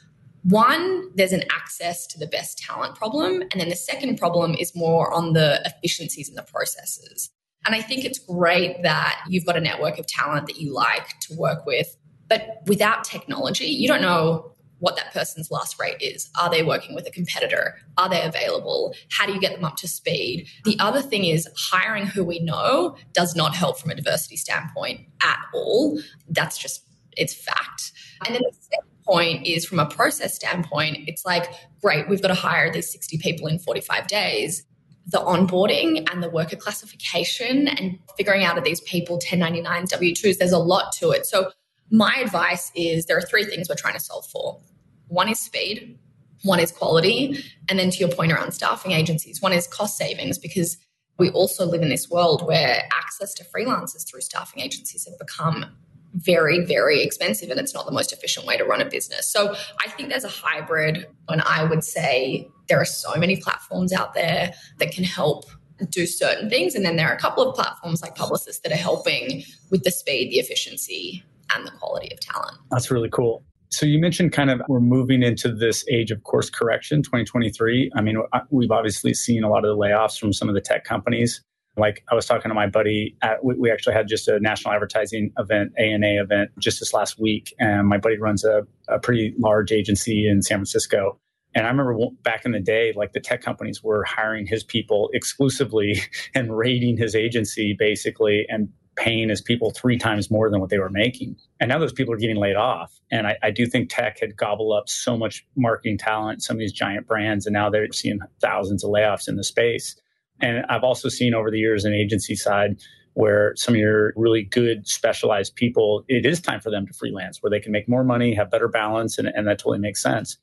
One, 0.43 1.09
there's 1.15 1.31
an 1.31 1.43
access 1.51 2.05
to 2.07 2.19
the 2.19 2.27
best 2.27 2.59
talent 2.59 2.95
problem. 2.95 3.41
And 3.41 3.59
then 3.59 3.69
the 3.69 3.75
second 3.75 4.17
problem 4.17 4.53
is 4.53 4.75
more 4.75 5.11
on 5.11 5.33
the 5.33 5.59
efficiencies 5.65 6.29
and 6.29 6.37
the 6.37 6.43
processes. 6.43 7.31
And 7.65 7.75
I 7.75 7.81
think 7.81 8.05
it's 8.05 8.19
great 8.19 8.83
that 8.83 9.23
you've 9.27 9.45
got 9.45 9.57
a 9.57 9.61
network 9.61 9.97
of 9.97 10.05
talent 10.07 10.47
that 10.47 10.57
you 10.57 10.73
like 10.73 11.19
to 11.21 11.35
work 11.35 11.65
with. 11.65 11.97
But 12.27 12.61
without 12.65 13.03
technology, 13.03 13.65
you 13.65 13.87
don't 13.87 14.01
know 14.01 14.55
what 14.79 14.95
that 14.97 15.13
person's 15.13 15.49
last 15.49 15.79
rate 15.79 16.01
is. 16.01 16.29
Are 16.39 16.49
they 16.49 16.61
working 16.61 16.95
with 16.95 17.07
a 17.07 17.11
competitor? 17.11 17.75
Are 17.97 18.09
they 18.09 18.21
available? 18.21 18.93
How 19.09 19.25
do 19.25 19.33
you 19.33 19.39
get 19.39 19.53
them 19.53 19.63
up 19.63 19.77
to 19.77 19.87
speed? 19.87 20.47
The 20.63 20.77
other 20.79 21.01
thing 21.01 21.25
is 21.25 21.47
hiring 21.57 22.05
who 22.05 22.23
we 22.23 22.39
know 22.39 22.95
does 23.13 23.35
not 23.35 23.55
help 23.55 23.79
from 23.79 23.91
a 23.91 23.95
diversity 23.95 24.37
standpoint 24.37 25.01
at 25.23 25.39
all. 25.53 25.99
That's 26.29 26.57
just, 26.57 26.83
it's 27.17 27.33
fact. 27.33 27.93
And 28.25 28.35
then 28.35 28.41
the 28.43 28.55
second 28.59 28.89
point 29.05 29.47
is 29.47 29.65
from 29.65 29.79
a 29.79 29.85
process 29.85 30.35
standpoint, 30.35 31.07
it's 31.07 31.25
like, 31.25 31.49
great, 31.81 32.09
we've 32.09 32.21
got 32.21 32.29
to 32.29 32.35
hire 32.35 32.71
these 32.71 32.91
60 32.91 33.17
people 33.19 33.47
in 33.47 33.59
45 33.59 34.07
days 34.07 34.65
the 35.07 35.19
onboarding 35.19 36.07
and 36.11 36.23
the 36.23 36.29
worker 36.29 36.55
classification 36.55 37.67
and 37.67 37.99
figuring 38.17 38.43
out 38.43 38.57
of 38.57 38.63
these 38.63 38.81
people 38.81 39.15
1099 39.15 39.85
W2s, 39.87 40.37
there's 40.37 40.51
a 40.51 40.57
lot 40.57 40.91
to 40.93 41.11
it. 41.11 41.25
So, 41.25 41.51
my 41.91 42.15
advice 42.19 42.71
is 42.75 43.05
there 43.05 43.17
are 43.17 43.21
three 43.21 43.45
things 43.45 43.69
we're 43.69 43.75
trying 43.75 43.93
to 43.93 43.99
solve 43.99 44.25
for 44.25 44.59
one 45.07 45.29
is 45.29 45.39
speed, 45.39 45.99
one 46.43 46.59
is 46.59 46.71
quality, 46.71 47.43
and 47.69 47.77
then 47.77 47.91
to 47.91 47.97
your 47.99 48.09
point 48.09 48.31
around 48.31 48.53
staffing 48.53 48.91
agencies, 48.91 49.41
one 49.41 49.53
is 49.53 49.67
cost 49.67 49.97
savings 49.97 50.37
because 50.37 50.77
we 51.17 51.29
also 51.31 51.65
live 51.65 51.81
in 51.81 51.89
this 51.89 52.09
world 52.09 52.45
where 52.45 52.83
access 52.93 53.33
to 53.35 53.45
freelancers 53.45 54.09
through 54.09 54.21
staffing 54.21 54.61
agencies 54.61 55.07
have 55.07 55.17
become 55.17 55.65
very, 56.13 56.65
very 56.65 57.01
expensive 57.01 57.49
and 57.49 57.59
it's 57.59 57.73
not 57.73 57.85
the 57.85 57.91
most 57.91 58.11
efficient 58.11 58.45
way 58.45 58.57
to 58.57 58.63
run 58.63 58.81
a 58.81 58.85
business. 58.85 59.31
So 59.31 59.55
I 59.83 59.89
think 59.89 60.09
there's 60.09 60.23
a 60.23 60.29
hybrid, 60.29 61.07
and 61.29 61.41
I 61.41 61.63
would 61.63 61.83
say 61.83 62.49
there 62.67 62.79
are 62.79 62.85
so 62.85 63.15
many 63.15 63.35
platforms 63.37 63.93
out 63.93 64.13
there 64.13 64.53
that 64.79 64.91
can 64.91 65.03
help 65.03 65.45
do 65.89 66.05
certain 66.05 66.49
things. 66.49 66.75
And 66.75 66.85
then 66.85 66.95
there 66.95 67.07
are 67.09 67.13
a 67.13 67.19
couple 67.19 67.47
of 67.47 67.55
platforms 67.55 68.01
like 68.01 68.15
Publicist 68.15 68.63
that 68.63 68.71
are 68.71 68.77
helping 68.77 69.43
with 69.71 69.83
the 69.83 69.91
speed, 69.91 70.31
the 70.31 70.37
efficiency, 70.37 71.23
and 71.53 71.67
the 71.67 71.71
quality 71.71 72.11
of 72.11 72.19
talent. 72.19 72.57
That's 72.71 72.89
really 72.89 73.09
cool. 73.09 73.43
So 73.71 73.85
you 73.85 73.99
mentioned 73.99 74.31
kind 74.31 74.49
of 74.49 74.61
we're 74.69 74.79
moving 74.79 75.21
into 75.21 75.53
this 75.53 75.83
age 75.89 76.11
of 76.11 76.23
course 76.23 76.49
correction, 76.49 77.03
2023. 77.03 77.91
I 77.95 78.01
mean, 78.01 78.17
we've 78.49 78.71
obviously 78.71 79.13
seen 79.13 79.43
a 79.43 79.49
lot 79.49 79.65
of 79.65 79.75
the 79.75 79.77
layoffs 79.77 80.17
from 80.17 80.31
some 80.31 80.47
of 80.47 80.55
the 80.55 80.61
tech 80.61 80.85
companies. 80.85 81.41
Like 81.77 82.03
I 82.09 82.15
was 82.15 82.25
talking 82.25 82.47
to 82.47 82.55
my 82.55 82.67
buddy, 82.67 83.17
at, 83.21 83.43
we, 83.43 83.69
actually 83.69 83.95
had 83.95 84.07
just 84.07 84.29
a 84.29 84.39
national 84.39 84.73
advertising 84.73 85.31
event, 85.37 85.73
ANA 85.77 86.21
event, 86.21 86.51
just 86.57 86.79
this 86.79 86.93
last 86.93 87.19
week. 87.19 87.53
And 87.59 87.85
my 87.85 87.97
buddy 87.97 88.17
runs 88.17 88.45
a, 88.45 88.65
a 88.87 88.97
pretty 88.97 89.33
large 89.37 89.73
agency 89.73 90.25
in 90.25 90.41
San 90.41 90.59
Francisco. 90.59 91.19
And 91.55 91.65
I 91.65 91.69
remember 91.69 91.97
back 92.21 92.45
in 92.45 92.51
the 92.51 92.59
day, 92.59 92.93
like 92.95 93.13
the 93.13 93.21
tech 93.21 93.41
companies 93.41 93.81
were 93.81 94.03
hiring 94.03 94.45
his 94.45 94.63
people 94.63 95.09
exclusively 95.13 96.01
and 96.35 96.55
raiding 96.55 96.97
his 96.97 97.15
agency 97.15 97.75
basically 97.77 98.45
and 98.49 98.69
paying 98.97 99.29
his 99.29 99.41
people 99.41 99.71
three 99.71 99.97
times 99.97 100.31
more 100.31 100.49
than 100.49 100.59
what 100.59 100.69
they 100.69 100.79
were 100.79 100.89
making. 100.89 101.35
And 101.59 101.69
now 101.69 101.79
those 101.79 101.91
people 101.91 102.13
are 102.13 102.17
getting 102.17 102.37
laid 102.37 102.55
off. 102.55 102.97
And 103.11 103.27
I, 103.27 103.37
I, 103.43 103.51
do 103.51 103.65
think 103.65 103.89
tech 103.89 104.19
had 104.21 104.37
gobbled 104.37 104.77
up 104.77 104.87
so 104.87 105.17
much 105.17 105.45
marketing 105.57 105.97
talent, 105.97 106.43
some 106.43 106.55
of 106.55 106.59
these 106.59 106.71
giant 106.71 107.05
brands, 107.05 107.45
and 107.45 107.53
now 107.53 107.69
they're 107.69 107.91
seeing 107.91 108.19
thousands 108.41 108.83
of 108.83 108.91
layoffs 108.91 109.27
in 109.27 109.35
the 109.35 109.43
space. 109.43 109.99
And 110.39 110.65
I've 110.69 110.83
also 110.83 111.09
seen 111.09 111.33
over 111.33 111.51
the 111.51 111.59
years 111.59 111.83
an 111.83 111.93
agency 111.93 112.35
side 112.35 112.77
where 113.13 113.53
some 113.55 113.73
of 113.73 113.79
your 113.79 114.13
really 114.15 114.43
good 114.43 114.87
specialized 114.87 115.55
people, 115.55 116.03
it 116.07 116.25
is 116.25 116.41
time 116.41 116.59
for 116.59 116.69
them 116.69 116.85
to 116.85 116.93
freelance 116.93 117.41
where 117.41 117.49
they 117.49 117.59
can 117.59 117.71
make 117.71 117.87
more 117.87 118.03
money, 118.03 118.33
have 118.33 118.51
better 118.51 118.67
balance, 118.67 119.17
and, 119.17 119.27
and 119.27 119.47
that 119.47 119.59
totally 119.59 119.79
makes 119.79 120.01
sense. 120.01 120.37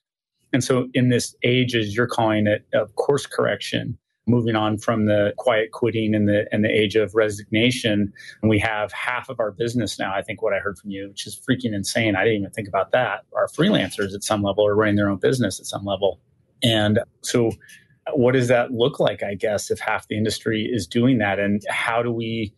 And 0.53 0.63
so, 0.63 0.89
in 0.95 1.09
this 1.09 1.35
age, 1.43 1.75
as 1.75 1.97
you're 1.97 2.07
calling 2.07 2.47
it, 2.47 2.67
of 2.75 2.95
course 2.97 3.27
correction, 3.27 3.97
moving 4.27 4.55
on 4.55 4.79
from 4.79 5.07
the 5.07 5.33
quiet 5.37 5.73
quitting 5.73 6.15
and 6.15 6.29
the 6.29 6.47
and 6.53 6.65
the 6.65 6.71
age 6.71 6.95
of 6.97 7.15
resignation, 7.15 8.13
and 8.43 8.51
we 8.51 8.59
have 8.59 8.93
half 8.93 9.29
of 9.29 9.41
our 9.41 9.51
business 9.51 9.99
now. 9.99 10.15
I 10.15 10.23
think 10.23 10.43
what 10.43 10.53
I 10.53 10.59
heard 10.59 10.79
from 10.79 10.91
you, 10.91 11.09
which 11.09 11.27
is 11.27 11.41
freaking 11.49 11.75
insane. 11.75 12.17
I 12.17 12.25
didn't 12.25 12.41
even 12.41 12.51
think 12.51 12.69
about 12.69 12.93
that. 12.93 13.25
Our 13.35 13.49
freelancers 13.49 14.15
at 14.15 14.23
some 14.23 14.43
level 14.43 14.67
are 14.67 14.77
running 14.77 14.97
their 14.97 15.09
own 15.09 15.19
business 15.19 15.59
at 15.59 15.67
some 15.67 15.85
level, 15.85 16.21
and 16.63 17.01
so 17.23 17.53
what 18.13 18.33
does 18.33 18.49
that 18.49 18.73
look 18.73 19.01
like? 19.01 19.23
I 19.23 19.35
guess 19.35 19.71
if 19.71 19.79
half 19.79 20.09
the 20.09 20.17
industry 20.17 20.69
is 20.71 20.87
doing 20.87 21.19
that, 21.19 21.39
and 21.39 21.63
how 21.69 22.03
do 22.03 22.13
we 22.13 22.53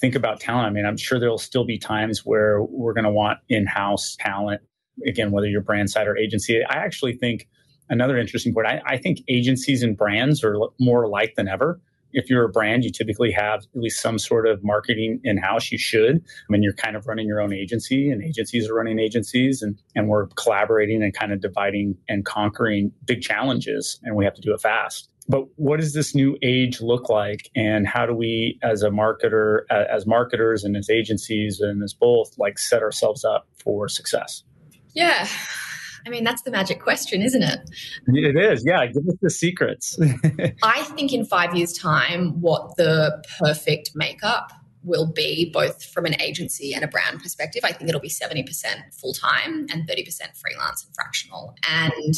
think 0.00 0.14
about 0.14 0.40
talent? 0.40 0.66
I 0.66 0.70
mean, 0.70 0.86
I'm 0.86 0.96
sure 0.96 1.18
there'll 1.18 1.38
still 1.38 1.64
be 1.64 1.78
times 1.78 2.24
where 2.24 2.62
we're 2.62 2.94
going 2.94 3.04
to 3.04 3.10
want 3.10 3.38
in-house 3.48 4.16
talent 4.18 4.62
again, 5.06 5.30
whether 5.30 5.46
you're 5.46 5.60
brand 5.60 5.90
side 5.90 6.06
or 6.06 6.16
agency. 6.16 6.62
I 6.62 6.76
actually 6.76 7.14
think 7.14 7.48
another 7.88 8.18
interesting 8.18 8.54
point, 8.54 8.66
I, 8.66 8.82
I 8.86 8.96
think 8.96 9.18
agencies 9.28 9.82
and 9.82 9.96
brands 9.96 10.42
are 10.44 10.56
more 10.78 11.02
alike 11.02 11.34
than 11.36 11.48
ever 11.48 11.80
if 12.12 12.28
you're 12.28 12.44
a 12.44 12.48
brand, 12.48 12.84
you 12.84 12.90
typically 12.90 13.30
have 13.32 13.60
at 13.60 13.80
least 13.80 14.00
some 14.00 14.18
sort 14.18 14.46
of 14.46 14.62
marketing 14.64 15.20
in 15.24 15.38
house. 15.38 15.70
You 15.70 15.78
should. 15.78 16.16
I 16.16 16.46
mean, 16.48 16.62
you're 16.62 16.74
kind 16.74 16.96
of 16.96 17.06
running 17.06 17.26
your 17.26 17.40
own 17.40 17.52
agency, 17.52 18.10
and 18.10 18.22
agencies 18.22 18.68
are 18.68 18.74
running 18.74 18.98
agencies, 18.98 19.62
and, 19.62 19.80
and 19.94 20.08
we're 20.08 20.26
collaborating 20.28 21.02
and 21.02 21.14
kind 21.14 21.32
of 21.32 21.40
dividing 21.40 21.96
and 22.08 22.24
conquering 22.24 22.92
big 23.04 23.22
challenges, 23.22 23.98
and 24.02 24.16
we 24.16 24.24
have 24.24 24.34
to 24.34 24.40
do 24.40 24.52
it 24.52 24.60
fast. 24.60 25.08
But 25.28 25.44
what 25.56 25.78
does 25.78 25.94
this 25.94 26.14
new 26.14 26.36
age 26.42 26.80
look 26.80 27.08
like, 27.08 27.50
and 27.54 27.86
how 27.86 28.06
do 28.06 28.14
we, 28.14 28.58
as 28.62 28.82
a 28.82 28.90
marketer, 28.90 29.60
as 29.70 30.06
marketers, 30.06 30.64
and 30.64 30.76
as 30.76 30.90
agencies, 30.90 31.60
and 31.60 31.82
as 31.82 31.94
both, 31.94 32.36
like 32.38 32.58
set 32.58 32.82
ourselves 32.82 33.24
up 33.24 33.46
for 33.62 33.88
success? 33.88 34.42
Yeah. 34.94 35.28
I 36.06 36.08
mean, 36.08 36.24
that's 36.24 36.42
the 36.42 36.50
magic 36.50 36.80
question, 36.80 37.22
isn't 37.22 37.42
it? 37.42 37.60
It 38.06 38.36
is. 38.36 38.64
Yeah. 38.64 38.86
Give 38.86 39.06
us 39.06 39.16
the 39.20 39.30
secrets. 39.30 39.98
I 40.62 40.82
think 40.82 41.12
in 41.12 41.24
five 41.24 41.54
years' 41.54 41.74
time, 41.74 42.40
what 42.40 42.76
the 42.76 43.22
perfect 43.38 43.92
makeup 43.94 44.52
will 44.82 45.06
be, 45.06 45.50
both 45.52 45.84
from 45.84 46.06
an 46.06 46.20
agency 46.20 46.72
and 46.72 46.82
a 46.82 46.88
brand 46.88 47.20
perspective, 47.20 47.62
I 47.64 47.72
think 47.72 47.88
it'll 47.88 48.00
be 48.00 48.08
70% 48.08 48.48
full 48.94 49.12
time 49.12 49.66
and 49.70 49.86
30% 49.86 50.06
freelance 50.36 50.84
and 50.84 50.94
fractional. 50.94 51.54
And 51.68 52.14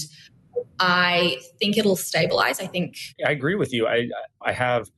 I 0.79 1.39
think 1.59 1.77
it'll 1.77 1.97
stabilize. 1.97 2.61
I 2.61 2.67
think. 2.67 2.97
I 3.27 3.33
agree 3.33 3.57
with 3.57 3.73
you. 3.73 3.87
I, 3.87 4.09
I 4.43 4.53
have 4.53 4.91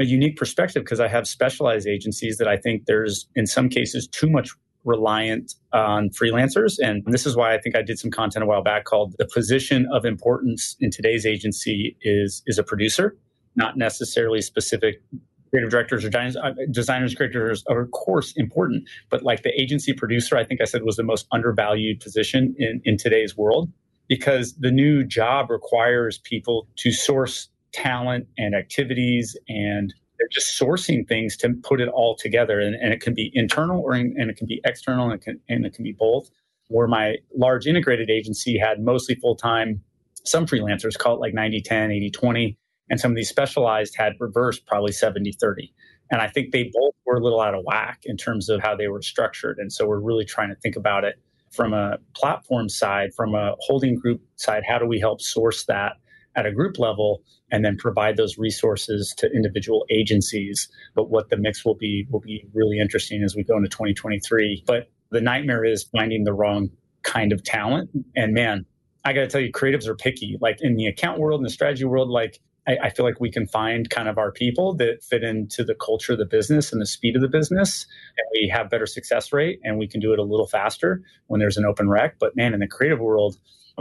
a 0.00 0.04
unique 0.04 0.36
perspective 0.36 0.84
because 0.84 1.00
I 1.00 1.08
have 1.08 1.26
specialized 1.26 1.86
agencies 1.86 2.38
that 2.38 2.48
I 2.48 2.56
think 2.56 2.86
there's, 2.86 3.28
in 3.34 3.46
some 3.46 3.68
cases, 3.68 4.06
too 4.06 4.30
much 4.30 4.50
reliant 4.88 5.54
on 5.72 6.08
freelancers. 6.10 6.78
And 6.82 7.04
this 7.06 7.26
is 7.26 7.36
why 7.36 7.54
I 7.54 7.58
think 7.58 7.76
I 7.76 7.82
did 7.82 7.98
some 7.98 8.10
content 8.10 8.42
a 8.42 8.46
while 8.46 8.62
back 8.62 8.84
called 8.84 9.14
The 9.18 9.28
Position 9.32 9.86
of 9.92 10.04
Importance 10.04 10.76
in 10.80 10.90
Today's 10.90 11.26
Agency 11.26 11.96
is, 12.02 12.42
is 12.46 12.58
a 12.58 12.62
Producer, 12.62 13.16
not 13.54 13.76
necessarily 13.76 14.40
specific 14.40 15.02
creative 15.50 15.70
directors 15.70 16.04
or 16.04 16.10
uh, 16.16 16.52
designers, 16.70 17.14
creators 17.14 17.64
are 17.68 17.80
of 17.80 17.90
course 17.92 18.32
important, 18.36 18.88
but 19.10 19.22
like 19.22 19.42
the 19.42 19.60
agency 19.60 19.92
producer, 19.92 20.36
I 20.36 20.44
think 20.44 20.60
I 20.60 20.64
said 20.64 20.82
was 20.82 20.96
the 20.96 21.02
most 21.02 21.26
undervalued 21.32 22.00
position 22.00 22.54
in, 22.58 22.80
in 22.84 22.98
today's 22.98 23.36
world 23.36 23.70
because 24.08 24.54
the 24.58 24.70
new 24.70 25.04
job 25.04 25.50
requires 25.50 26.18
people 26.18 26.68
to 26.76 26.92
source 26.92 27.48
talent 27.72 28.26
and 28.36 28.54
activities 28.54 29.36
and 29.48 29.94
they're 30.18 30.28
just 30.30 30.58
sourcing 30.58 31.06
things 31.06 31.36
to 31.38 31.54
put 31.62 31.80
it 31.80 31.88
all 31.88 32.16
together. 32.16 32.60
And, 32.60 32.74
and 32.74 32.92
it 32.92 33.00
can 33.00 33.14
be 33.14 33.30
internal 33.34 33.80
or 33.80 33.94
in, 33.94 34.14
and 34.18 34.30
it 34.30 34.36
can 34.36 34.46
be 34.46 34.60
external 34.64 35.10
and 35.10 35.14
it 35.14 35.24
can, 35.24 35.40
and 35.48 35.64
it 35.64 35.74
can 35.74 35.84
be 35.84 35.92
both. 35.92 36.30
Where 36.68 36.86
my 36.86 37.16
large 37.34 37.66
integrated 37.66 38.10
agency 38.10 38.58
had 38.58 38.80
mostly 38.80 39.14
full 39.14 39.36
time, 39.36 39.82
some 40.24 40.44
freelancers 40.44 40.98
call 40.98 41.14
it 41.14 41.20
like 41.20 41.32
90 41.32 41.62
10, 41.62 41.90
80 41.90 42.10
20. 42.10 42.58
And 42.90 43.00
some 43.00 43.12
of 43.12 43.16
these 43.16 43.28
specialized 43.28 43.94
had 43.96 44.14
reversed 44.20 44.66
probably 44.66 44.92
70 44.92 45.32
30. 45.32 45.72
And 46.10 46.20
I 46.20 46.28
think 46.28 46.52
they 46.52 46.70
both 46.74 46.94
were 47.06 47.16
a 47.16 47.22
little 47.22 47.40
out 47.40 47.54
of 47.54 47.64
whack 47.64 48.00
in 48.04 48.16
terms 48.16 48.48
of 48.48 48.60
how 48.60 48.74
they 48.74 48.88
were 48.88 49.02
structured. 49.02 49.58
And 49.58 49.72
so 49.72 49.86
we're 49.86 50.00
really 50.00 50.24
trying 50.24 50.48
to 50.48 50.56
think 50.56 50.76
about 50.76 51.04
it 51.04 51.20
from 51.52 51.72
a 51.72 51.98
platform 52.14 52.68
side, 52.68 53.14
from 53.14 53.34
a 53.34 53.54
holding 53.60 53.98
group 53.98 54.20
side. 54.36 54.62
How 54.66 54.78
do 54.78 54.86
we 54.86 55.00
help 55.00 55.20
source 55.20 55.64
that 55.64 55.92
at 56.34 56.46
a 56.46 56.52
group 56.52 56.78
level 56.78 57.22
and 57.50 57.64
then 57.64 57.76
provide 57.76 58.16
those 58.16 58.38
resources 58.38 59.14
to 59.18 59.30
individual 59.32 59.84
agencies. 59.90 60.68
But 60.94 61.10
what 61.10 61.30
the 61.30 61.36
mix 61.36 61.64
will 61.64 61.74
be 61.74 62.06
will 62.10 62.20
be 62.20 62.44
really 62.54 62.78
interesting 62.78 63.22
as 63.22 63.34
we 63.34 63.44
go 63.44 63.56
into 63.56 63.68
2023. 63.68 64.64
But 64.66 64.90
the 65.10 65.20
nightmare 65.20 65.64
is 65.64 65.84
finding 65.84 66.24
the 66.24 66.32
wrong 66.32 66.70
kind 67.02 67.32
of 67.32 67.42
talent. 67.42 67.90
And 68.14 68.34
man, 68.34 68.66
I 69.04 69.12
got 69.12 69.20
to 69.20 69.28
tell 69.28 69.40
you, 69.40 69.52
creatives 69.52 69.86
are 69.86 69.94
picky. 69.94 70.36
Like 70.40 70.58
in 70.60 70.76
the 70.76 70.86
account 70.86 71.18
world 71.18 71.40
and 71.40 71.46
the 71.46 71.52
strategy 71.52 71.84
world, 71.84 72.10
like 72.10 72.40
I, 72.66 72.76
I, 72.84 72.90
feel 72.90 73.06
like 73.06 73.20
we 73.20 73.30
can 73.30 73.46
find 73.46 73.88
kind 73.88 74.08
of 74.08 74.18
our 74.18 74.30
people 74.30 74.74
that 74.76 75.02
fit 75.02 75.24
into 75.24 75.64
the 75.64 75.74
culture 75.74 76.12
of 76.12 76.18
the 76.18 76.26
business 76.26 76.72
and 76.72 76.82
the 76.82 76.86
speed 76.86 77.16
of 77.16 77.22
the 77.22 77.28
business. 77.28 77.86
And 78.18 78.26
we 78.32 78.48
have 78.52 78.68
better 78.68 78.86
success 78.86 79.32
rate 79.32 79.60
and 79.64 79.78
we 79.78 79.88
can 79.88 80.00
do 80.00 80.12
it 80.12 80.18
a 80.18 80.22
little 80.22 80.46
faster 80.46 81.00
when 81.28 81.40
there's 81.40 81.56
an 81.56 81.64
open 81.64 81.88
rec. 81.88 82.18
But 82.18 82.36
man, 82.36 82.52
in 82.52 82.60
the 82.60 82.68
creative 82.68 82.98
world, 82.98 83.36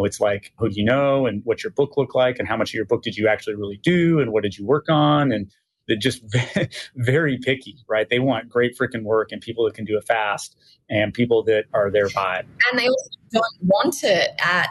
it's 0.05 0.19
like, 0.19 0.53
who 0.57 0.69
do 0.69 0.75
you 0.75 0.85
know 0.85 1.25
and 1.25 1.41
what's 1.45 1.63
your 1.63 1.71
book 1.71 1.97
look 1.97 2.15
like 2.15 2.39
and 2.39 2.47
how 2.47 2.57
much 2.57 2.71
of 2.71 2.73
your 2.75 2.85
book 2.85 3.03
did 3.03 3.15
you 3.15 3.27
actually 3.27 3.55
really 3.55 3.79
do 3.83 4.19
and 4.19 4.31
what 4.31 4.43
did 4.43 4.57
you 4.57 4.65
work 4.65 4.85
on? 4.89 5.31
And 5.31 5.51
they're 5.87 5.97
just 5.97 6.21
very 6.95 7.37
picky, 7.37 7.77
right? 7.87 8.09
They 8.09 8.19
want 8.19 8.49
great 8.49 8.77
freaking 8.77 9.03
work 9.03 9.31
and 9.31 9.41
people 9.41 9.65
that 9.65 9.73
can 9.73 9.85
do 9.85 9.97
it 9.97 10.05
fast 10.05 10.55
and 10.89 11.13
people 11.13 11.43
that 11.45 11.65
are 11.73 11.89
their 11.89 12.07
vibe. 12.07 12.45
And 12.69 12.79
they 12.79 12.87
also 12.87 13.09
don't 13.31 13.57
want 13.61 14.03
it 14.03 14.31
at 14.39 14.69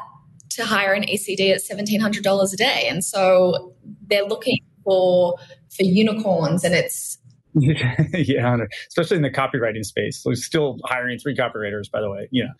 to 0.50 0.64
hire 0.64 0.92
an 0.92 1.02
ECD 1.02 1.52
at 1.52 1.60
seventeen 1.60 2.00
hundred 2.00 2.24
dollars 2.24 2.52
a 2.52 2.56
day, 2.56 2.86
and 2.88 3.04
so 3.04 3.74
they're 4.08 4.24
looking 4.24 4.58
for 4.84 5.36
for 5.68 5.82
unicorns, 5.82 6.64
and 6.64 6.74
it's 6.74 7.18
yeah, 7.54 8.56
especially 8.88 9.16
in 9.16 9.22
the 9.22 9.30
copywriting 9.30 9.84
space. 9.84 10.22
We're 10.24 10.34
still 10.34 10.78
hiring 10.84 11.18
three 11.18 11.36
copywriters, 11.36 11.90
by 11.90 12.00
the 12.00 12.10
way. 12.10 12.28
You 12.30 12.44
know, 12.44 12.50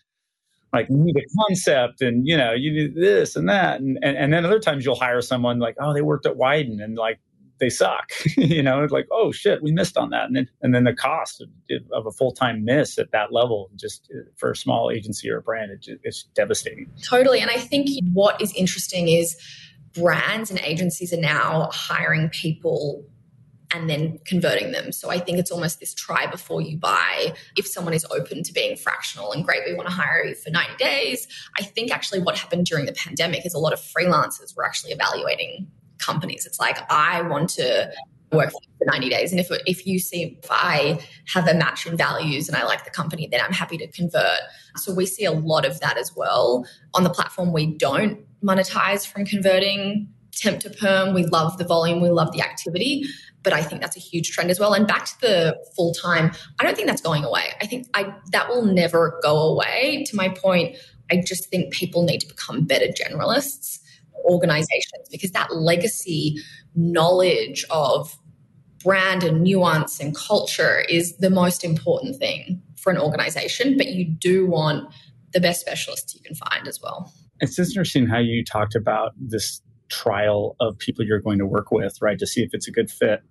like 0.73 0.87
you 0.89 0.97
need 0.97 1.17
a 1.17 1.25
concept 1.39 2.01
and 2.01 2.27
you 2.27 2.35
know 2.35 2.53
you 2.53 2.71
need 2.71 2.95
this 2.95 3.35
and 3.35 3.47
that. 3.49 3.79
And, 3.79 3.97
and 4.01 4.17
and 4.17 4.33
then 4.33 4.45
other 4.45 4.59
times 4.59 4.85
you'll 4.85 4.95
hire 4.95 5.21
someone 5.21 5.59
like 5.59 5.75
oh 5.79 5.93
they 5.93 6.01
worked 6.01 6.25
at 6.25 6.35
Wieden 6.35 6.83
and 6.83 6.97
like 6.97 7.19
they 7.59 7.69
suck 7.69 8.11
you 8.37 8.61
know 8.61 8.83
it's 8.83 8.93
like 8.93 9.07
oh 9.11 9.31
shit 9.31 9.63
we 9.63 9.71
missed 9.71 9.97
on 9.97 10.09
that. 10.11 10.25
And 10.25 10.35
then 10.35 10.49
and 10.61 10.75
then 10.75 10.83
the 10.83 10.93
cost 10.93 11.41
of, 11.41 11.49
of 11.91 12.05
a 12.05 12.11
full-time 12.11 12.65
miss 12.65 12.97
at 12.97 13.11
that 13.11 13.31
level 13.31 13.69
just 13.75 14.09
uh, 14.13 14.29
for 14.35 14.51
a 14.51 14.55
small 14.55 14.91
agency 14.91 15.29
or 15.29 15.37
a 15.37 15.41
brand 15.41 15.71
it, 15.71 15.99
it's 16.03 16.23
devastating. 16.35 16.89
Totally. 17.03 17.39
And 17.39 17.49
i 17.49 17.57
think 17.57 17.89
what 18.13 18.41
is 18.41 18.53
interesting 18.53 19.07
is 19.07 19.37
brands 19.93 20.51
and 20.51 20.59
agencies 20.59 21.13
are 21.13 21.21
now 21.21 21.69
hiring 21.71 22.29
people 22.29 23.03
and 23.73 23.89
then 23.89 24.19
converting 24.25 24.71
them. 24.71 24.91
So 24.91 25.09
I 25.09 25.19
think 25.19 25.39
it's 25.39 25.51
almost 25.51 25.79
this 25.79 25.93
try 25.93 26.25
before 26.25 26.61
you 26.61 26.77
buy. 26.77 27.33
If 27.57 27.67
someone 27.67 27.93
is 27.93 28.05
open 28.11 28.43
to 28.43 28.53
being 28.53 28.77
fractional 28.77 29.33
and 29.33 29.45
great, 29.45 29.61
we 29.65 29.73
want 29.73 29.89
to 29.89 29.93
hire 29.93 30.23
you 30.25 30.35
for 30.35 30.49
90 30.49 30.75
days. 30.77 31.27
I 31.59 31.63
think 31.63 31.91
actually 31.91 32.21
what 32.21 32.37
happened 32.37 32.65
during 32.65 32.85
the 32.85 32.93
pandemic 32.93 33.45
is 33.45 33.53
a 33.53 33.59
lot 33.59 33.73
of 33.73 33.79
freelancers 33.79 34.55
were 34.55 34.65
actually 34.65 34.93
evaluating 34.93 35.67
companies. 35.97 36.45
It's 36.45 36.59
like, 36.59 36.77
I 36.89 37.21
want 37.23 37.49
to 37.51 37.91
work 38.31 38.51
for 38.51 38.85
90 38.85 39.09
days. 39.09 39.31
And 39.31 39.39
if, 39.39 39.47
if 39.65 39.85
you 39.85 39.99
see 39.99 40.37
if 40.41 40.49
I 40.49 40.99
have 41.33 41.47
a 41.47 41.53
match 41.53 41.85
in 41.85 41.97
values 41.97 42.47
and 42.47 42.57
I 42.57 42.63
like 42.63 42.83
the 42.83 42.91
company, 42.91 43.27
then 43.29 43.41
I'm 43.41 43.53
happy 43.53 43.77
to 43.77 43.87
convert. 43.87 44.39
So 44.77 44.93
we 44.93 45.05
see 45.05 45.25
a 45.25 45.31
lot 45.31 45.65
of 45.65 45.79
that 45.79 45.97
as 45.97 46.13
well. 46.15 46.65
On 46.93 47.03
the 47.03 47.09
platform, 47.09 47.53
we 47.53 47.65
don't 47.77 48.19
monetize 48.43 49.07
from 49.07 49.25
converting 49.25 50.09
temp 50.33 50.59
to 50.61 50.69
perm. 50.69 51.13
We 51.13 51.25
love 51.25 51.57
the 51.57 51.65
volume, 51.65 51.99
we 51.99 52.09
love 52.09 52.31
the 52.31 52.41
activity 52.41 53.05
but 53.47 53.53
I 53.53 53.63
think 53.63 53.79
that's 53.79 53.95
a 53.95 54.01
huge 54.01 54.31
trend 54.31 54.51
as 54.51 54.59
well. 54.59 54.73
And 54.73 54.85
back 54.85 55.05
to 55.05 55.21
the 55.21 55.57
full 55.73 55.93
time, 55.93 56.33
I 56.59 56.65
don't 56.65 56.75
think 56.75 56.89
that's 56.89 57.01
going 57.01 57.23
away. 57.23 57.45
I 57.61 57.65
think 57.65 57.87
I 57.93 58.13
that 58.33 58.49
will 58.49 58.65
never 58.65 59.17
go 59.23 59.37
away. 59.37 60.03
To 60.09 60.17
my 60.17 60.27
point, 60.27 60.75
I 61.09 61.23
just 61.25 61.49
think 61.49 61.71
people 61.71 62.03
need 62.03 62.19
to 62.19 62.27
become 62.27 62.65
better 62.65 62.87
generalists, 62.87 63.79
organizations, 64.25 65.07
because 65.09 65.31
that 65.31 65.55
legacy 65.55 66.35
knowledge 66.75 67.63
of 67.69 68.17
brand 68.83 69.23
and 69.23 69.43
nuance 69.43 70.01
and 70.01 70.13
culture 70.13 70.81
is 70.89 71.15
the 71.19 71.29
most 71.29 71.63
important 71.63 72.17
thing 72.17 72.61
for 72.75 72.91
an 72.91 72.97
organization. 72.97 73.77
But 73.77 73.87
you 73.87 74.03
do 74.03 74.45
want 74.45 74.93
the 75.31 75.39
best 75.39 75.61
specialists 75.61 76.13
you 76.13 76.19
can 76.21 76.35
find 76.35 76.67
as 76.67 76.81
well. 76.81 77.13
It's 77.39 77.57
interesting 77.57 78.07
how 78.07 78.19
you 78.19 78.43
talked 78.43 78.75
about 78.75 79.13
this 79.17 79.61
trial 79.89 80.55
of 80.59 80.77
people 80.77 81.05
you're 81.05 81.19
going 81.21 81.39
to 81.39 81.45
work 81.45 81.71
with, 81.71 82.01
right? 82.01 82.19
To 82.19 82.27
see 82.27 82.41
if 82.41 82.49
it's 82.53 82.67
a 82.67 82.71
good 82.71 82.89
fit. 82.89 83.21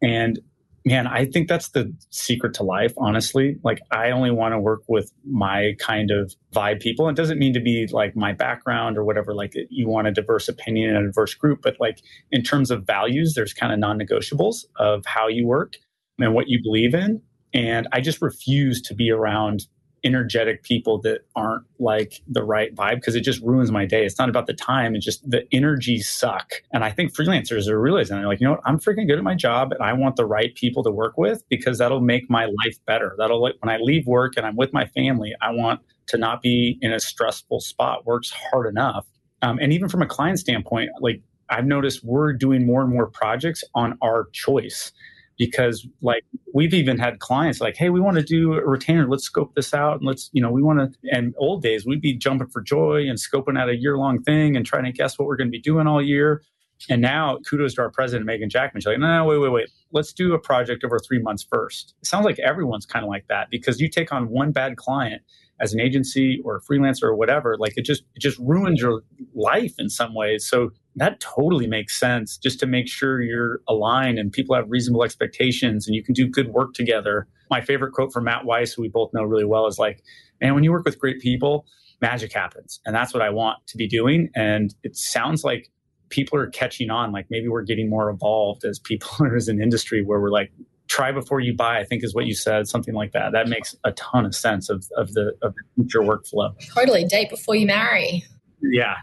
And 0.00 0.40
man, 0.84 1.06
I 1.06 1.26
think 1.26 1.48
that's 1.48 1.68
the 1.68 1.94
secret 2.10 2.54
to 2.54 2.64
life, 2.64 2.92
honestly. 2.96 3.56
Like, 3.62 3.80
I 3.92 4.10
only 4.10 4.32
want 4.32 4.52
to 4.52 4.58
work 4.58 4.82
with 4.88 5.12
my 5.24 5.74
kind 5.78 6.10
of 6.10 6.34
vibe 6.52 6.80
people. 6.80 7.08
It 7.08 7.14
doesn't 7.14 7.38
mean 7.38 7.54
to 7.54 7.60
be 7.60 7.86
like 7.92 8.16
my 8.16 8.32
background 8.32 8.98
or 8.98 9.04
whatever, 9.04 9.32
like 9.34 9.54
you 9.70 9.88
want 9.88 10.08
a 10.08 10.12
diverse 10.12 10.48
opinion 10.48 10.96
and 10.96 11.04
a 11.04 11.08
diverse 11.08 11.34
group, 11.34 11.60
but 11.62 11.76
like 11.78 12.00
in 12.32 12.42
terms 12.42 12.70
of 12.70 12.84
values, 12.84 13.34
there's 13.34 13.52
kind 13.52 13.72
of 13.72 13.78
non 13.78 13.98
negotiables 13.98 14.64
of 14.76 15.06
how 15.06 15.28
you 15.28 15.46
work. 15.46 15.76
and 16.18 16.34
what 16.34 16.48
you 16.48 16.60
believe 16.62 16.94
in. 16.94 17.22
And 17.54 17.88
I 17.92 18.00
just 18.00 18.22
refuse 18.22 18.80
to 18.82 18.94
be 18.94 19.10
around 19.10 19.66
energetic 20.04 20.62
people 20.62 21.00
that 21.02 21.20
aren't 21.36 21.64
like 21.78 22.20
the 22.26 22.42
right 22.42 22.74
vibe 22.74 22.96
because 22.96 23.14
it 23.14 23.20
just 23.20 23.40
ruins 23.42 23.70
my 23.70 23.86
day. 23.86 24.04
It's 24.04 24.18
not 24.18 24.28
about 24.28 24.46
the 24.46 24.54
time, 24.54 24.94
it's 24.94 25.04
just 25.04 25.28
the 25.28 25.46
energies 25.52 26.08
suck. 26.08 26.52
And 26.72 26.84
I 26.84 26.90
think 26.90 27.14
freelancers 27.14 27.68
are 27.68 27.80
realizing 27.80 28.16
they're 28.16 28.26
like, 28.26 28.40
you 28.40 28.46
know 28.46 28.52
what, 28.52 28.62
I'm 28.64 28.78
freaking 28.78 29.06
good 29.06 29.18
at 29.18 29.24
my 29.24 29.34
job 29.34 29.72
and 29.72 29.82
I 29.82 29.92
want 29.92 30.16
the 30.16 30.26
right 30.26 30.54
people 30.54 30.82
to 30.84 30.90
work 30.90 31.16
with 31.16 31.42
because 31.48 31.78
that'll 31.78 32.00
make 32.00 32.28
my 32.28 32.46
life 32.46 32.78
better. 32.86 33.14
That'll 33.18 33.40
like 33.40 33.54
when 33.60 33.74
I 33.74 33.78
leave 33.78 34.06
work 34.06 34.34
and 34.36 34.46
I'm 34.46 34.56
with 34.56 34.72
my 34.72 34.86
family, 34.86 35.34
I 35.40 35.50
want 35.50 35.80
to 36.08 36.18
not 36.18 36.42
be 36.42 36.78
in 36.82 36.92
a 36.92 37.00
stressful 37.00 37.60
spot. 37.60 38.06
Works 38.06 38.30
hard 38.30 38.66
enough. 38.66 39.06
Um, 39.42 39.58
and 39.60 39.72
even 39.72 39.88
from 39.88 40.02
a 40.02 40.06
client 40.06 40.38
standpoint, 40.38 40.90
like 41.00 41.20
I've 41.48 41.66
noticed 41.66 42.04
we're 42.04 42.32
doing 42.32 42.64
more 42.64 42.82
and 42.82 42.90
more 42.90 43.06
projects 43.06 43.62
on 43.74 43.98
our 44.02 44.28
choice 44.32 44.92
because 45.38 45.86
like 46.00 46.24
we've 46.54 46.74
even 46.74 46.98
had 46.98 47.18
clients 47.18 47.60
like 47.60 47.76
hey 47.76 47.88
we 47.90 48.00
want 48.00 48.16
to 48.16 48.22
do 48.22 48.54
a 48.54 48.66
retainer. 48.66 49.08
Let's 49.08 49.24
scope 49.24 49.54
this 49.54 49.74
out 49.74 49.98
and 49.98 50.06
let's 50.06 50.30
you 50.32 50.42
know 50.42 50.50
we 50.50 50.62
want 50.62 50.78
to 50.80 50.98
and 51.10 51.34
old 51.38 51.62
days 51.62 51.86
we'd 51.86 52.00
be 52.00 52.14
jumping 52.14 52.48
for 52.48 52.60
joy 52.60 53.04
and 53.08 53.18
scoping 53.18 53.58
out 53.58 53.68
a 53.68 53.76
year 53.76 53.96
long 53.96 54.22
thing 54.22 54.56
and 54.56 54.64
trying 54.66 54.84
to 54.84 54.92
guess 54.92 55.18
what 55.18 55.26
we're 55.26 55.36
going 55.36 55.48
to 55.48 55.52
be 55.52 55.60
doing 55.60 55.86
all 55.86 56.02
year. 56.02 56.42
And 56.90 57.00
now 57.00 57.38
kudos 57.48 57.74
to 57.74 57.82
our 57.82 57.90
president 57.90 58.26
megan 58.26 58.50
jackman. 58.50 58.80
She's 58.80 58.86
like 58.86 58.98
no, 58.98 59.06
no 59.06 59.24
wait 59.24 59.38
wait 59.38 59.52
wait. 59.52 59.70
Let's 59.92 60.12
do 60.12 60.34
a 60.34 60.38
project 60.38 60.84
over 60.84 60.98
three 60.98 61.20
months 61.20 61.46
first. 61.48 61.94
It 62.00 62.06
sounds 62.06 62.24
like 62.24 62.38
everyone's 62.38 62.86
kind 62.86 63.04
of 63.04 63.08
like 63.08 63.26
that 63.28 63.50
because 63.50 63.80
you 63.80 63.88
take 63.88 64.12
on 64.12 64.28
one 64.28 64.52
bad 64.52 64.76
client 64.76 65.22
as 65.62 65.72
an 65.72 65.80
agency 65.80 66.40
or 66.44 66.56
a 66.56 66.60
freelancer 66.60 67.04
or 67.04 67.14
whatever 67.14 67.56
like 67.58 67.72
it 67.76 67.84
just 67.84 68.02
it 68.14 68.20
just 68.20 68.38
ruins 68.40 68.80
your 68.80 69.02
life 69.34 69.74
in 69.78 69.88
some 69.88 70.14
ways. 70.14 70.46
So 70.46 70.70
that 70.96 71.20
totally 71.20 71.66
makes 71.66 71.98
sense 71.98 72.36
just 72.36 72.60
to 72.60 72.66
make 72.66 72.88
sure 72.88 73.22
you're 73.22 73.60
aligned 73.68 74.18
and 74.18 74.30
people 74.30 74.54
have 74.54 74.68
reasonable 74.68 75.04
expectations 75.04 75.86
and 75.86 75.94
you 75.94 76.02
can 76.02 76.12
do 76.12 76.26
good 76.26 76.48
work 76.48 76.74
together. 76.74 77.28
My 77.50 77.60
favorite 77.60 77.92
quote 77.92 78.12
from 78.12 78.24
matt 78.24 78.44
weiss 78.44 78.72
who 78.72 78.82
we 78.82 78.88
both 78.88 79.14
know 79.14 79.22
really 79.22 79.44
well 79.44 79.66
is 79.66 79.78
like 79.78 80.02
man 80.40 80.54
when 80.54 80.64
you 80.64 80.72
work 80.72 80.84
with 80.84 80.98
great 80.98 81.20
people 81.20 81.64
magic 82.00 82.32
happens. 82.32 82.80
And 82.84 82.94
that's 82.94 83.14
what 83.14 83.22
i 83.22 83.30
want 83.30 83.58
to 83.68 83.76
be 83.76 83.86
doing. 83.86 84.28
And 84.34 84.74
it 84.82 84.96
sounds 84.96 85.44
like 85.44 85.70
people 86.12 86.38
are 86.38 86.48
catching 86.48 86.90
on 86.90 87.10
like 87.10 87.26
maybe 87.30 87.48
we're 87.48 87.62
getting 87.62 87.88
more 87.88 88.10
evolved 88.10 88.64
as 88.64 88.78
people 88.78 89.26
as 89.36 89.48
an 89.48 89.62
industry 89.62 90.02
where 90.04 90.20
we're 90.20 90.30
like 90.30 90.52
try 90.92 91.10
before 91.10 91.40
you 91.40 91.54
buy 91.54 91.78
i 91.78 91.84
think 91.84 92.04
is 92.04 92.14
what 92.14 92.26
you 92.26 92.34
said 92.34 92.68
something 92.68 92.94
like 92.94 93.12
that. 93.12 93.32
That 93.32 93.48
makes 93.48 93.74
a 93.84 93.92
ton 93.92 94.26
of 94.26 94.34
sense 94.34 94.68
of, 94.68 94.84
of 94.96 95.14
the 95.14 95.32
of 95.40 95.54
the 95.54 95.62
future 95.74 96.00
workflow. 96.00 96.52
Totally. 96.74 97.04
Date 97.04 97.30
before 97.30 97.54
you 97.54 97.66
marry. 97.66 98.24
Yeah. 98.60 98.96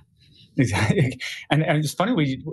Exactly 0.55 1.19
and, 1.49 1.63
and 1.63 1.79
it's 1.79 1.93
funny 1.93 2.13
we 2.13 2.43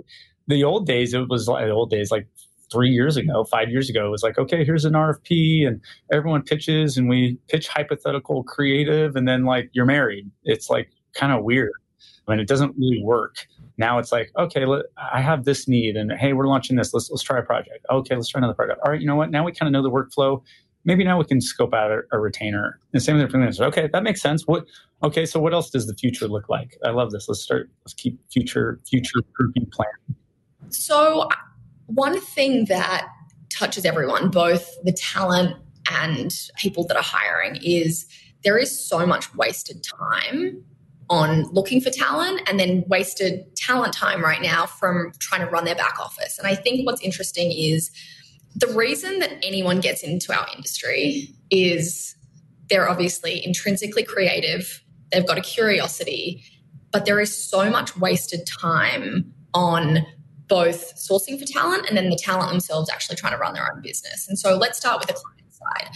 the 0.47 0.63
old 0.63 0.87
days 0.87 1.13
it 1.13 1.29
was 1.29 1.47
like 1.47 1.65
the 1.65 1.71
old 1.71 1.91
days 1.91 2.09
like 2.09 2.27
three 2.71 2.89
years 2.89 3.15
ago 3.15 3.43
five 3.43 3.69
years 3.69 3.89
ago 3.89 4.07
it 4.07 4.09
was 4.09 4.23
like 4.23 4.37
okay 4.39 4.65
here's 4.65 4.85
an 4.85 4.93
rfp 4.93 5.67
and 5.67 5.81
everyone 6.11 6.41
pitches 6.41 6.97
and 6.97 7.07
we 7.07 7.37
pitch 7.47 7.67
hypothetical 7.67 8.43
creative 8.43 9.15
and 9.15 9.27
then 9.27 9.45
like 9.45 9.69
you're 9.73 9.85
married. 9.85 10.29
It's 10.45 10.69
like 10.69 10.89
kind 11.13 11.31
of 11.31 11.43
weird. 11.43 11.73
I 12.27 12.31
mean, 12.31 12.39
it 12.39 12.47
doesn't 12.47 12.75
really 12.77 13.01
work 13.03 13.47
now 13.77 13.99
it's 13.99 14.11
like, 14.11 14.31
okay, 14.37 14.65
let, 14.65 14.85
I 14.97 15.21
have 15.21 15.45
this 15.45 15.67
need, 15.67 15.95
and 15.95 16.11
hey, 16.11 16.33
we're 16.33 16.47
launching 16.47 16.75
this. 16.75 16.93
Let's 16.93 17.09
let's 17.11 17.23
try 17.23 17.39
a 17.39 17.43
project. 17.43 17.85
Okay, 17.91 18.15
let's 18.15 18.27
try 18.27 18.39
another 18.39 18.53
project. 18.53 18.79
All 18.83 18.91
right, 18.91 18.99
you 18.99 19.07
know 19.07 19.15
what? 19.15 19.29
Now 19.29 19.43
we 19.43 19.51
kind 19.51 19.67
of 19.67 19.73
know 19.73 19.83
the 19.83 19.91
workflow. 19.91 20.41
Maybe 20.83 21.03
now 21.03 21.17
we 21.17 21.25
can 21.25 21.41
scope 21.41 21.73
out 21.73 21.91
a, 21.91 22.01
a 22.11 22.19
retainer. 22.19 22.79
And 22.93 23.03
same 23.03 23.17
with 23.17 23.29
the 23.29 23.37
freelancers. 23.37 23.61
Okay, 23.67 23.89
that 23.91 24.03
makes 24.03 24.21
sense. 24.21 24.47
What? 24.47 24.65
Okay, 25.03 25.25
so 25.25 25.39
what 25.39 25.53
else 25.53 25.69
does 25.69 25.85
the 25.85 25.93
future 25.93 26.27
look 26.27 26.49
like? 26.49 26.77
I 26.83 26.89
love 26.89 27.11
this. 27.11 27.27
Let's 27.27 27.41
start. 27.41 27.69
Let's 27.85 27.93
keep 27.93 28.19
future 28.31 28.79
future 28.89 29.21
proofing 29.33 29.67
plan. 29.71 29.87
So 30.69 31.29
one 31.85 32.19
thing 32.19 32.65
that 32.65 33.07
touches 33.49 33.85
everyone, 33.85 34.29
both 34.29 34.69
the 34.83 34.93
talent 34.93 35.55
and 35.91 36.33
people 36.57 36.85
that 36.87 36.97
are 36.97 37.03
hiring, 37.03 37.57
is 37.63 38.05
there 38.43 38.57
is 38.57 38.87
so 38.87 39.05
much 39.05 39.33
wasted 39.35 39.83
time 39.83 40.63
on 41.09 41.43
looking 41.53 41.79
for 41.79 41.89
talent 41.89 42.41
and 42.47 42.59
then 42.59 42.83
wasted 42.87 43.55
talent 43.55 43.93
time 43.93 44.21
right 44.21 44.41
now 44.41 44.65
from 44.65 45.11
trying 45.19 45.41
to 45.41 45.47
run 45.47 45.65
their 45.65 45.75
back 45.75 45.99
office. 45.99 46.37
And 46.37 46.47
I 46.47 46.55
think 46.55 46.85
what's 46.85 47.01
interesting 47.01 47.51
is 47.51 47.91
the 48.55 48.67
reason 48.67 49.19
that 49.19 49.33
anyone 49.43 49.79
gets 49.79 50.03
into 50.03 50.33
our 50.37 50.47
industry 50.55 51.29
is 51.49 52.15
they're 52.69 52.89
obviously 52.89 53.45
intrinsically 53.45 54.03
creative, 54.03 54.83
they've 55.11 55.25
got 55.25 55.37
a 55.37 55.41
curiosity, 55.41 56.43
but 56.91 57.05
there 57.05 57.19
is 57.19 57.35
so 57.35 57.69
much 57.69 57.95
wasted 57.97 58.45
time 58.45 59.33
on 59.53 60.05
both 60.47 60.95
sourcing 60.95 61.39
for 61.39 61.45
talent 61.45 61.87
and 61.87 61.97
then 61.97 62.09
the 62.09 62.15
talent 62.15 62.49
themselves 62.49 62.89
actually 62.89 63.15
trying 63.15 63.33
to 63.33 63.37
run 63.37 63.53
their 63.53 63.71
own 63.71 63.81
business. 63.81 64.27
And 64.27 64.39
so 64.39 64.55
let's 64.55 64.77
start 64.77 64.99
with 64.99 65.07
the 65.07 65.13
client 65.13 65.53
side. 65.53 65.89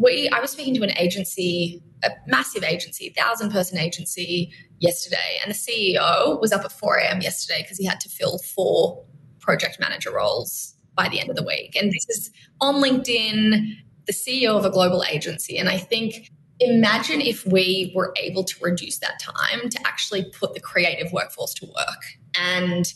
We 0.00 0.28
I 0.30 0.40
was 0.40 0.50
speaking 0.50 0.74
to 0.74 0.82
an 0.82 0.96
agency 0.96 1.82
a 2.04 2.10
massive 2.26 2.64
agency, 2.64 3.12
thousand 3.16 3.50
person 3.52 3.78
agency 3.78 4.52
yesterday, 4.78 5.38
and 5.42 5.52
the 5.52 5.56
CEO 5.56 6.40
was 6.40 6.52
up 6.52 6.64
at 6.64 6.72
4 6.72 6.96
a.m. 6.96 7.20
yesterday 7.20 7.62
because 7.62 7.78
he 7.78 7.84
had 7.84 8.00
to 8.00 8.08
fill 8.08 8.38
four 8.38 9.04
project 9.38 9.78
manager 9.80 10.10
roles 10.12 10.74
by 10.94 11.08
the 11.08 11.20
end 11.20 11.30
of 11.30 11.36
the 11.36 11.42
week. 11.42 11.76
And 11.76 11.92
this 11.92 12.06
is 12.08 12.30
on 12.60 12.76
LinkedIn, 12.76 13.74
the 14.06 14.12
CEO 14.12 14.56
of 14.56 14.64
a 14.64 14.70
global 14.70 15.04
agency. 15.10 15.58
And 15.58 15.68
I 15.68 15.78
think 15.78 16.30
imagine 16.58 17.20
if 17.20 17.46
we 17.46 17.92
were 17.94 18.12
able 18.16 18.44
to 18.44 18.54
reduce 18.60 18.98
that 18.98 19.20
time 19.20 19.68
to 19.70 19.86
actually 19.86 20.30
put 20.38 20.54
the 20.54 20.60
creative 20.60 21.12
workforce 21.12 21.54
to 21.54 21.66
work. 21.66 22.02
And 22.38 22.92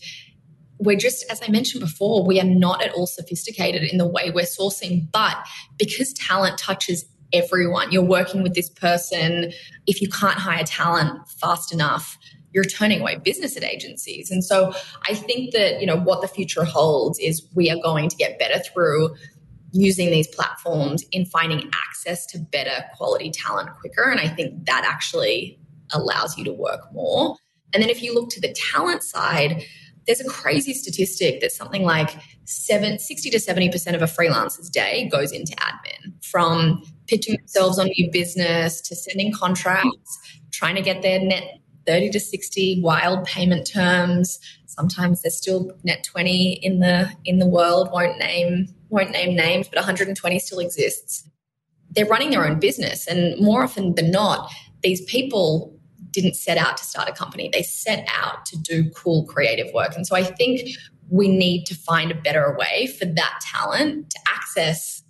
we're 0.78 0.96
just, 0.96 1.24
as 1.30 1.40
I 1.42 1.50
mentioned 1.50 1.82
before, 1.82 2.26
we 2.26 2.40
are 2.40 2.44
not 2.44 2.82
at 2.82 2.92
all 2.92 3.06
sophisticated 3.06 3.82
in 3.82 3.98
the 3.98 4.06
way 4.06 4.30
we're 4.34 4.44
sourcing. 4.44 5.10
But 5.12 5.36
because 5.78 6.12
talent 6.14 6.58
touches 6.58 7.04
everyone. 7.34 7.90
You're 7.92 8.02
working 8.02 8.42
with 8.42 8.54
this 8.54 8.70
person. 8.70 9.52
If 9.86 10.00
you 10.00 10.08
can't 10.08 10.38
hire 10.38 10.64
talent 10.64 11.28
fast 11.28 11.72
enough, 11.72 12.16
you're 12.52 12.64
turning 12.64 13.00
away 13.00 13.16
business 13.16 13.56
at 13.56 13.64
agencies. 13.64 14.30
And 14.30 14.44
so 14.44 14.72
I 15.08 15.14
think 15.14 15.52
that, 15.52 15.80
you 15.80 15.86
know, 15.86 15.98
what 15.98 16.22
the 16.22 16.28
future 16.28 16.64
holds 16.64 17.18
is 17.18 17.46
we 17.54 17.70
are 17.70 17.80
going 17.82 18.08
to 18.08 18.16
get 18.16 18.38
better 18.38 18.60
through 18.60 19.14
using 19.72 20.10
these 20.10 20.28
platforms 20.28 21.04
in 21.10 21.26
finding 21.26 21.68
access 21.88 22.24
to 22.26 22.38
better 22.38 22.84
quality 22.96 23.32
talent 23.32 23.70
quicker. 23.80 24.08
And 24.08 24.20
I 24.20 24.28
think 24.28 24.66
that 24.66 24.84
actually 24.86 25.58
allows 25.92 26.38
you 26.38 26.44
to 26.44 26.52
work 26.52 26.80
more. 26.92 27.36
And 27.72 27.82
then 27.82 27.90
if 27.90 28.00
you 28.00 28.14
look 28.14 28.30
to 28.30 28.40
the 28.40 28.54
talent 28.72 29.02
side, 29.02 29.64
there's 30.06 30.20
a 30.20 30.28
crazy 30.28 30.74
statistic 30.74 31.40
that 31.40 31.52
something 31.52 31.82
like 31.82 32.16
seven, 32.44 32.98
60 32.98 33.30
to 33.30 33.38
70% 33.38 33.94
of 33.94 34.02
a 34.02 34.06
freelancer's 34.06 34.68
day 34.68 35.08
goes 35.10 35.32
into 35.32 35.54
admin 35.56 36.24
from 36.24 36.82
pitching 37.06 37.36
themselves 37.36 37.78
on 37.78 37.86
new 37.96 38.10
business 38.10 38.80
to 38.82 38.94
sending 38.94 39.32
contracts, 39.32 40.18
trying 40.52 40.74
to 40.74 40.82
get 40.82 41.02
their 41.02 41.20
net 41.20 41.58
30 41.86 42.10
to 42.10 42.20
60 42.20 42.80
wild 42.82 43.24
payment 43.24 43.66
terms. 43.66 44.38
Sometimes 44.66 45.22
there's 45.22 45.36
still 45.36 45.72
net 45.84 46.04
20 46.04 46.54
in 46.62 46.80
the 46.80 47.10
in 47.24 47.38
the 47.38 47.46
world, 47.46 47.90
won't 47.92 48.18
name 48.18 48.68
won't 48.88 49.10
name 49.10 49.36
names, 49.36 49.68
but 49.68 49.76
120 49.76 50.38
still 50.38 50.58
exists. 50.58 51.28
They're 51.90 52.06
running 52.06 52.30
their 52.30 52.46
own 52.46 52.58
business 52.58 53.06
and 53.06 53.38
more 53.40 53.62
often 53.62 53.94
than 53.94 54.10
not, 54.10 54.50
these 54.82 55.02
people 55.02 55.73
didn't 56.14 56.34
set 56.34 56.56
out 56.56 56.76
to 56.76 56.84
start 56.84 57.08
a 57.08 57.12
company. 57.12 57.50
They 57.52 57.62
set 57.62 58.06
out 58.08 58.46
to 58.46 58.58
do 58.58 58.88
cool 58.90 59.26
creative 59.26 59.72
work. 59.74 59.94
And 59.96 60.06
so 60.06 60.16
I 60.16 60.22
think 60.22 60.68
we 61.10 61.28
need 61.28 61.64
to 61.66 61.74
find 61.74 62.10
a 62.10 62.14
better 62.14 62.56
way 62.58 62.86
for 62.86 63.04
that 63.04 63.40
talent 63.42 64.10
to 64.10 64.18
access 64.26 65.02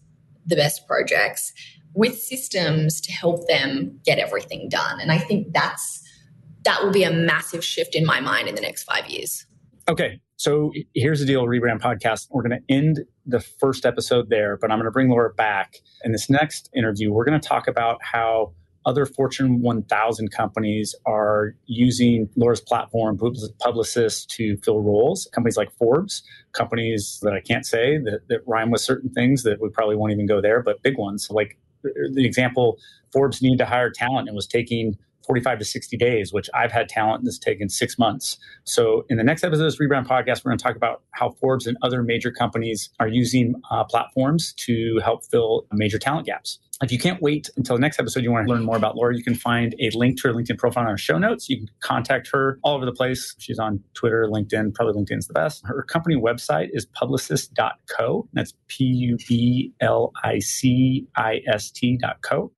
the 0.46 0.56
best 0.56 0.86
projects 0.86 1.52
with 1.94 2.18
systems 2.18 3.00
to 3.02 3.12
help 3.12 3.46
them 3.46 4.00
get 4.04 4.18
everything 4.18 4.68
done. 4.68 5.00
And 5.00 5.12
I 5.12 5.18
think 5.18 5.52
that's 5.52 6.02
that 6.64 6.82
will 6.82 6.90
be 6.90 7.04
a 7.04 7.12
massive 7.12 7.62
shift 7.62 7.94
in 7.94 8.06
my 8.06 8.20
mind 8.20 8.48
in 8.48 8.54
the 8.54 8.62
next 8.62 8.84
five 8.84 9.06
years. 9.06 9.46
Okay. 9.88 10.18
So 10.36 10.72
here's 10.94 11.20
the 11.20 11.26
deal, 11.26 11.44
Rebrand 11.44 11.80
Podcast. 11.80 12.28
We're 12.30 12.42
going 12.42 12.58
to 12.58 12.74
end 12.74 13.00
the 13.26 13.40
first 13.40 13.86
episode 13.86 14.30
there, 14.30 14.56
but 14.56 14.70
I'm 14.70 14.78
going 14.78 14.86
to 14.86 14.90
bring 14.90 15.10
Lara 15.10 15.32
back. 15.32 15.76
In 16.04 16.12
this 16.12 16.28
next 16.28 16.70
interview, 16.74 17.12
we're 17.12 17.24
going 17.24 17.38
to 17.38 17.48
talk 17.48 17.68
about 17.68 17.98
how 18.02 18.52
other 18.86 19.06
Fortune 19.06 19.60
1000 19.60 20.30
companies 20.30 20.94
are 21.06 21.54
using 21.66 22.28
Lara's 22.36 22.60
platform, 22.60 23.18
Publicists, 23.60 24.26
to 24.36 24.56
fill 24.58 24.80
roles. 24.80 25.28
Companies 25.32 25.56
like 25.56 25.72
Forbes, 25.78 26.22
companies 26.52 27.18
that 27.22 27.32
I 27.32 27.40
can't 27.40 27.66
say 27.66 27.98
that, 27.98 28.20
that 28.28 28.40
rhyme 28.46 28.70
with 28.70 28.80
certain 28.80 29.10
things 29.10 29.42
that 29.42 29.60
we 29.60 29.68
probably 29.70 29.96
won't 29.96 30.12
even 30.12 30.26
go 30.26 30.40
there, 30.40 30.62
but 30.62 30.82
big 30.82 30.98
ones 30.98 31.28
like 31.30 31.58
the 31.82 32.24
example 32.24 32.78
Forbes 33.12 33.42
needed 33.42 33.58
to 33.58 33.66
hire 33.66 33.90
talent 33.90 34.28
and 34.28 34.34
was 34.34 34.46
taking 34.46 34.96
45 35.26 35.58
to 35.60 35.64
60 35.64 35.96
days, 35.96 36.32
which 36.32 36.50
I've 36.54 36.72
had 36.72 36.88
talent 36.88 37.24
that's 37.24 37.38
taken 37.38 37.68
six 37.68 37.98
months. 37.98 38.38
So, 38.64 39.06
in 39.08 39.16
the 39.16 39.24
next 39.24 39.42
episode 39.42 39.64
of 39.64 39.72
this 39.72 39.80
Rebrand 39.80 40.06
podcast, 40.06 40.44
we're 40.44 40.50
going 40.50 40.58
to 40.58 40.64
talk 40.64 40.76
about 40.76 41.02
how 41.12 41.30
Forbes 41.40 41.66
and 41.66 41.76
other 41.82 42.02
major 42.02 42.30
companies 42.30 42.90
are 43.00 43.08
using 43.08 43.54
uh, 43.70 43.84
platforms 43.84 44.52
to 44.58 45.00
help 45.02 45.24
fill 45.24 45.66
major 45.72 45.98
talent 45.98 46.26
gaps. 46.26 46.58
If 46.82 46.92
you 46.92 46.98
can't 46.98 47.20
wait 47.22 47.50
until 47.56 47.76
the 47.76 47.80
next 47.80 47.98
episode, 47.98 48.22
you 48.22 48.30
want 48.30 48.46
to 48.46 48.52
learn 48.52 48.64
more 48.64 48.76
about 48.76 48.96
Lara, 48.96 49.16
you 49.16 49.22
can 49.22 49.34
find 49.34 49.74
a 49.80 49.90
link 49.94 50.20
to 50.22 50.28
her 50.28 50.34
LinkedIn 50.34 50.58
profile 50.58 50.84
in 50.84 50.90
our 50.90 50.98
show 50.98 51.18
notes. 51.18 51.48
You 51.48 51.58
can 51.58 51.68
contact 51.80 52.28
her 52.32 52.58
all 52.62 52.76
over 52.76 52.84
the 52.84 52.92
place. 52.92 53.34
She's 53.38 53.58
on 53.58 53.80
Twitter, 53.94 54.26
LinkedIn, 54.30 54.74
probably 54.74 55.00
LinkedIn's 55.00 55.26
the 55.26 55.34
best. 55.34 55.62
Her 55.64 55.82
company 55.82 56.16
website 56.16 56.68
is 56.72 56.86
publicist.co. 56.86 58.28
That's 58.32 58.54
P 58.68 58.84
U 58.84 59.16
B 59.28 59.72
L 59.80 60.12
I 60.22 60.38
C 60.38 61.06
I 61.16 61.40
S 61.46 61.70
T.co. 61.70 62.52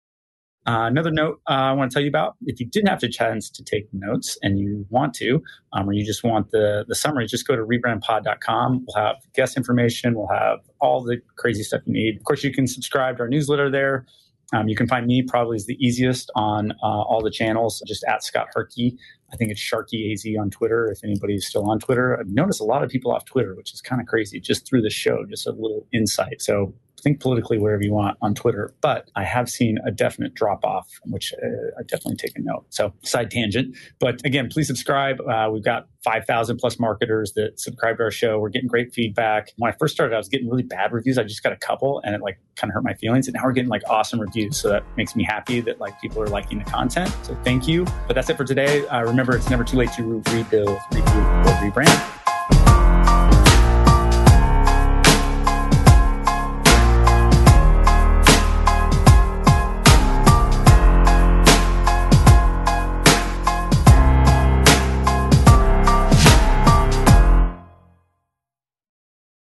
Uh, 0.66 0.87
another 0.87 1.11
note 1.11 1.40
uh, 1.48 1.53
I 1.53 1.72
want 1.72 1.90
to 1.90 1.94
tell 1.94 2.03
you 2.03 2.09
about 2.09 2.37
if 2.46 2.59
you 2.59 2.66
didn't 2.66 2.88
have 2.88 3.00
the 3.00 3.09
chance 3.09 3.50
to 3.50 3.62
take 3.62 3.87
notes 3.92 4.38
and 4.42 4.59
you 4.59 4.87
want 4.88 5.12
to, 5.14 5.42
um, 5.74 5.88
or 5.88 5.92
you 5.92 6.05
just 6.05 6.24
want 6.24 6.50
the, 6.53 6.85
the 6.88 6.94
summary, 6.94 7.27
just 7.27 7.46
go 7.46 7.55
to 7.55 7.62
rebrandpod.com. 7.62 8.87
We'll 8.87 9.05
have 9.05 9.16
guest 9.35 9.57
information, 9.57 10.14
we'll 10.14 10.29
have 10.29 10.61
all 10.81 11.03
the 11.03 11.20
crazy 11.37 11.62
stuff 11.62 11.83
you 11.85 11.92
need. 11.92 12.16
Of 12.16 12.24
course, 12.24 12.42
you 12.42 12.53
can 12.53 12.66
subscribe 12.66 13.18
to 13.18 13.24
our 13.24 13.29
newsletter 13.29 13.70
there. 13.70 14.07
Um, 14.53 14.68
you 14.68 14.77
can 14.77 14.87
find 14.87 15.07
me 15.07 15.22
probably 15.22 15.57
is 15.57 15.66
the 15.66 15.77
easiest 15.85 16.31
on 16.35 16.72
uh, 16.83 16.87
all 16.87 17.22
the 17.22 17.31
channels, 17.31 17.83
just 17.87 18.05
at 18.05 18.22
Scott 18.22 18.48
Harkey. 18.55 18.96
I 19.33 19.37
think 19.37 19.50
it's 19.50 19.61
Sharky 19.61 20.12
AZ 20.12 20.24
on 20.40 20.50
Twitter. 20.50 20.90
If 20.90 21.03
anybody's 21.03 21.46
still 21.46 21.68
on 21.68 21.81
Twitter, 21.81 22.18
I've 22.18 22.29
noticed 22.29 22.61
a 22.61 22.64
lot 22.64 22.85
of 22.85 22.90
people 22.90 23.11
off 23.11 23.24
Twitter, 23.24 23.55
which 23.55 23.74
is 23.74 23.81
kind 23.81 24.00
of 24.00 24.07
crazy. 24.07 24.38
Just 24.38 24.66
through 24.66 24.83
the 24.83 24.90
show, 24.90 25.24
just 25.29 25.46
a 25.46 25.50
little 25.50 25.87
insight. 25.92 26.40
So 26.40 26.72
think 27.05 27.21
politically 27.21 27.59
wherever 27.59 27.83
you 27.83 27.93
want 27.93 28.17
on 28.23 28.35
Twitter, 28.35 28.75
but 28.81 29.11
I 29.14 29.25
have 29.25 29.49
seen 29.49 29.79
a 29.87 29.93
definite 29.93 30.35
drop 30.35 30.64
off, 30.64 30.88
which 31.05 31.33
uh, 31.35 31.79
I 31.79 31.83
definitely 31.83 32.17
take 32.17 32.37
a 32.37 32.40
note. 32.40 32.64
So, 32.71 32.93
side 33.05 33.31
tangent. 33.31 33.77
But 34.01 34.25
again, 34.25 34.49
please 34.51 34.67
subscribe. 34.67 35.21
Uh, 35.21 35.51
we've 35.53 35.64
got 35.64 35.87
5,000 36.03 36.57
plus 36.57 36.79
marketers 36.81 37.33
that 37.35 37.61
subscribe 37.61 37.99
to 37.99 38.05
our 38.05 38.11
show. 38.11 38.38
We're 38.38 38.49
getting 38.49 38.69
great 38.69 38.93
feedback. 38.93 39.53
When 39.57 39.73
I 39.73 39.77
first 39.77 39.95
started, 39.95 40.14
I 40.14 40.19
was 40.19 40.29
getting 40.29 40.49
really 40.49 40.62
bad 40.62 40.93
reviews. 40.93 41.19
I 41.19 41.23
just 41.23 41.43
got 41.43 41.53
a 41.53 41.57
couple 41.57 42.01
and 42.05 42.14
it 42.14 42.21
like 42.21 42.38
kind 42.57 42.71
of 42.71 42.75
hurt 42.75 42.85
my 42.85 42.95
feelings. 42.95 43.27
And 43.27 43.35
now 43.35 43.43
we're 43.45 43.53
getting 43.53 43.71
like 43.71 43.83
awesome 43.88 44.21
reviews. 44.21 44.59
So 44.59 44.69
that 44.71 44.85
makes 44.97 45.14
me 45.14 45.25
happy 45.25 45.61
that 45.61 45.81
like 45.81 46.01
people 46.01 46.23
are 46.23 46.27
liking 46.27 46.59
the 46.59 46.64
content. 46.64 47.14
So 47.23 47.37
thank 47.45 47.69
you. 47.69 47.85
But 48.07 48.14
that's 48.14 48.29
it 48.29 48.37
for 48.37 48.45
today. 48.45 48.87
Uh, 48.88 49.03
remember, 49.03 49.37
it's 49.37 49.51
never 49.51 49.64
too 49.64 49.77
late 49.77 49.93
to 49.93 50.23
rebuild, 50.33 50.79
review, 50.93 51.21
or 51.21 51.55
rebrand. 51.62 52.24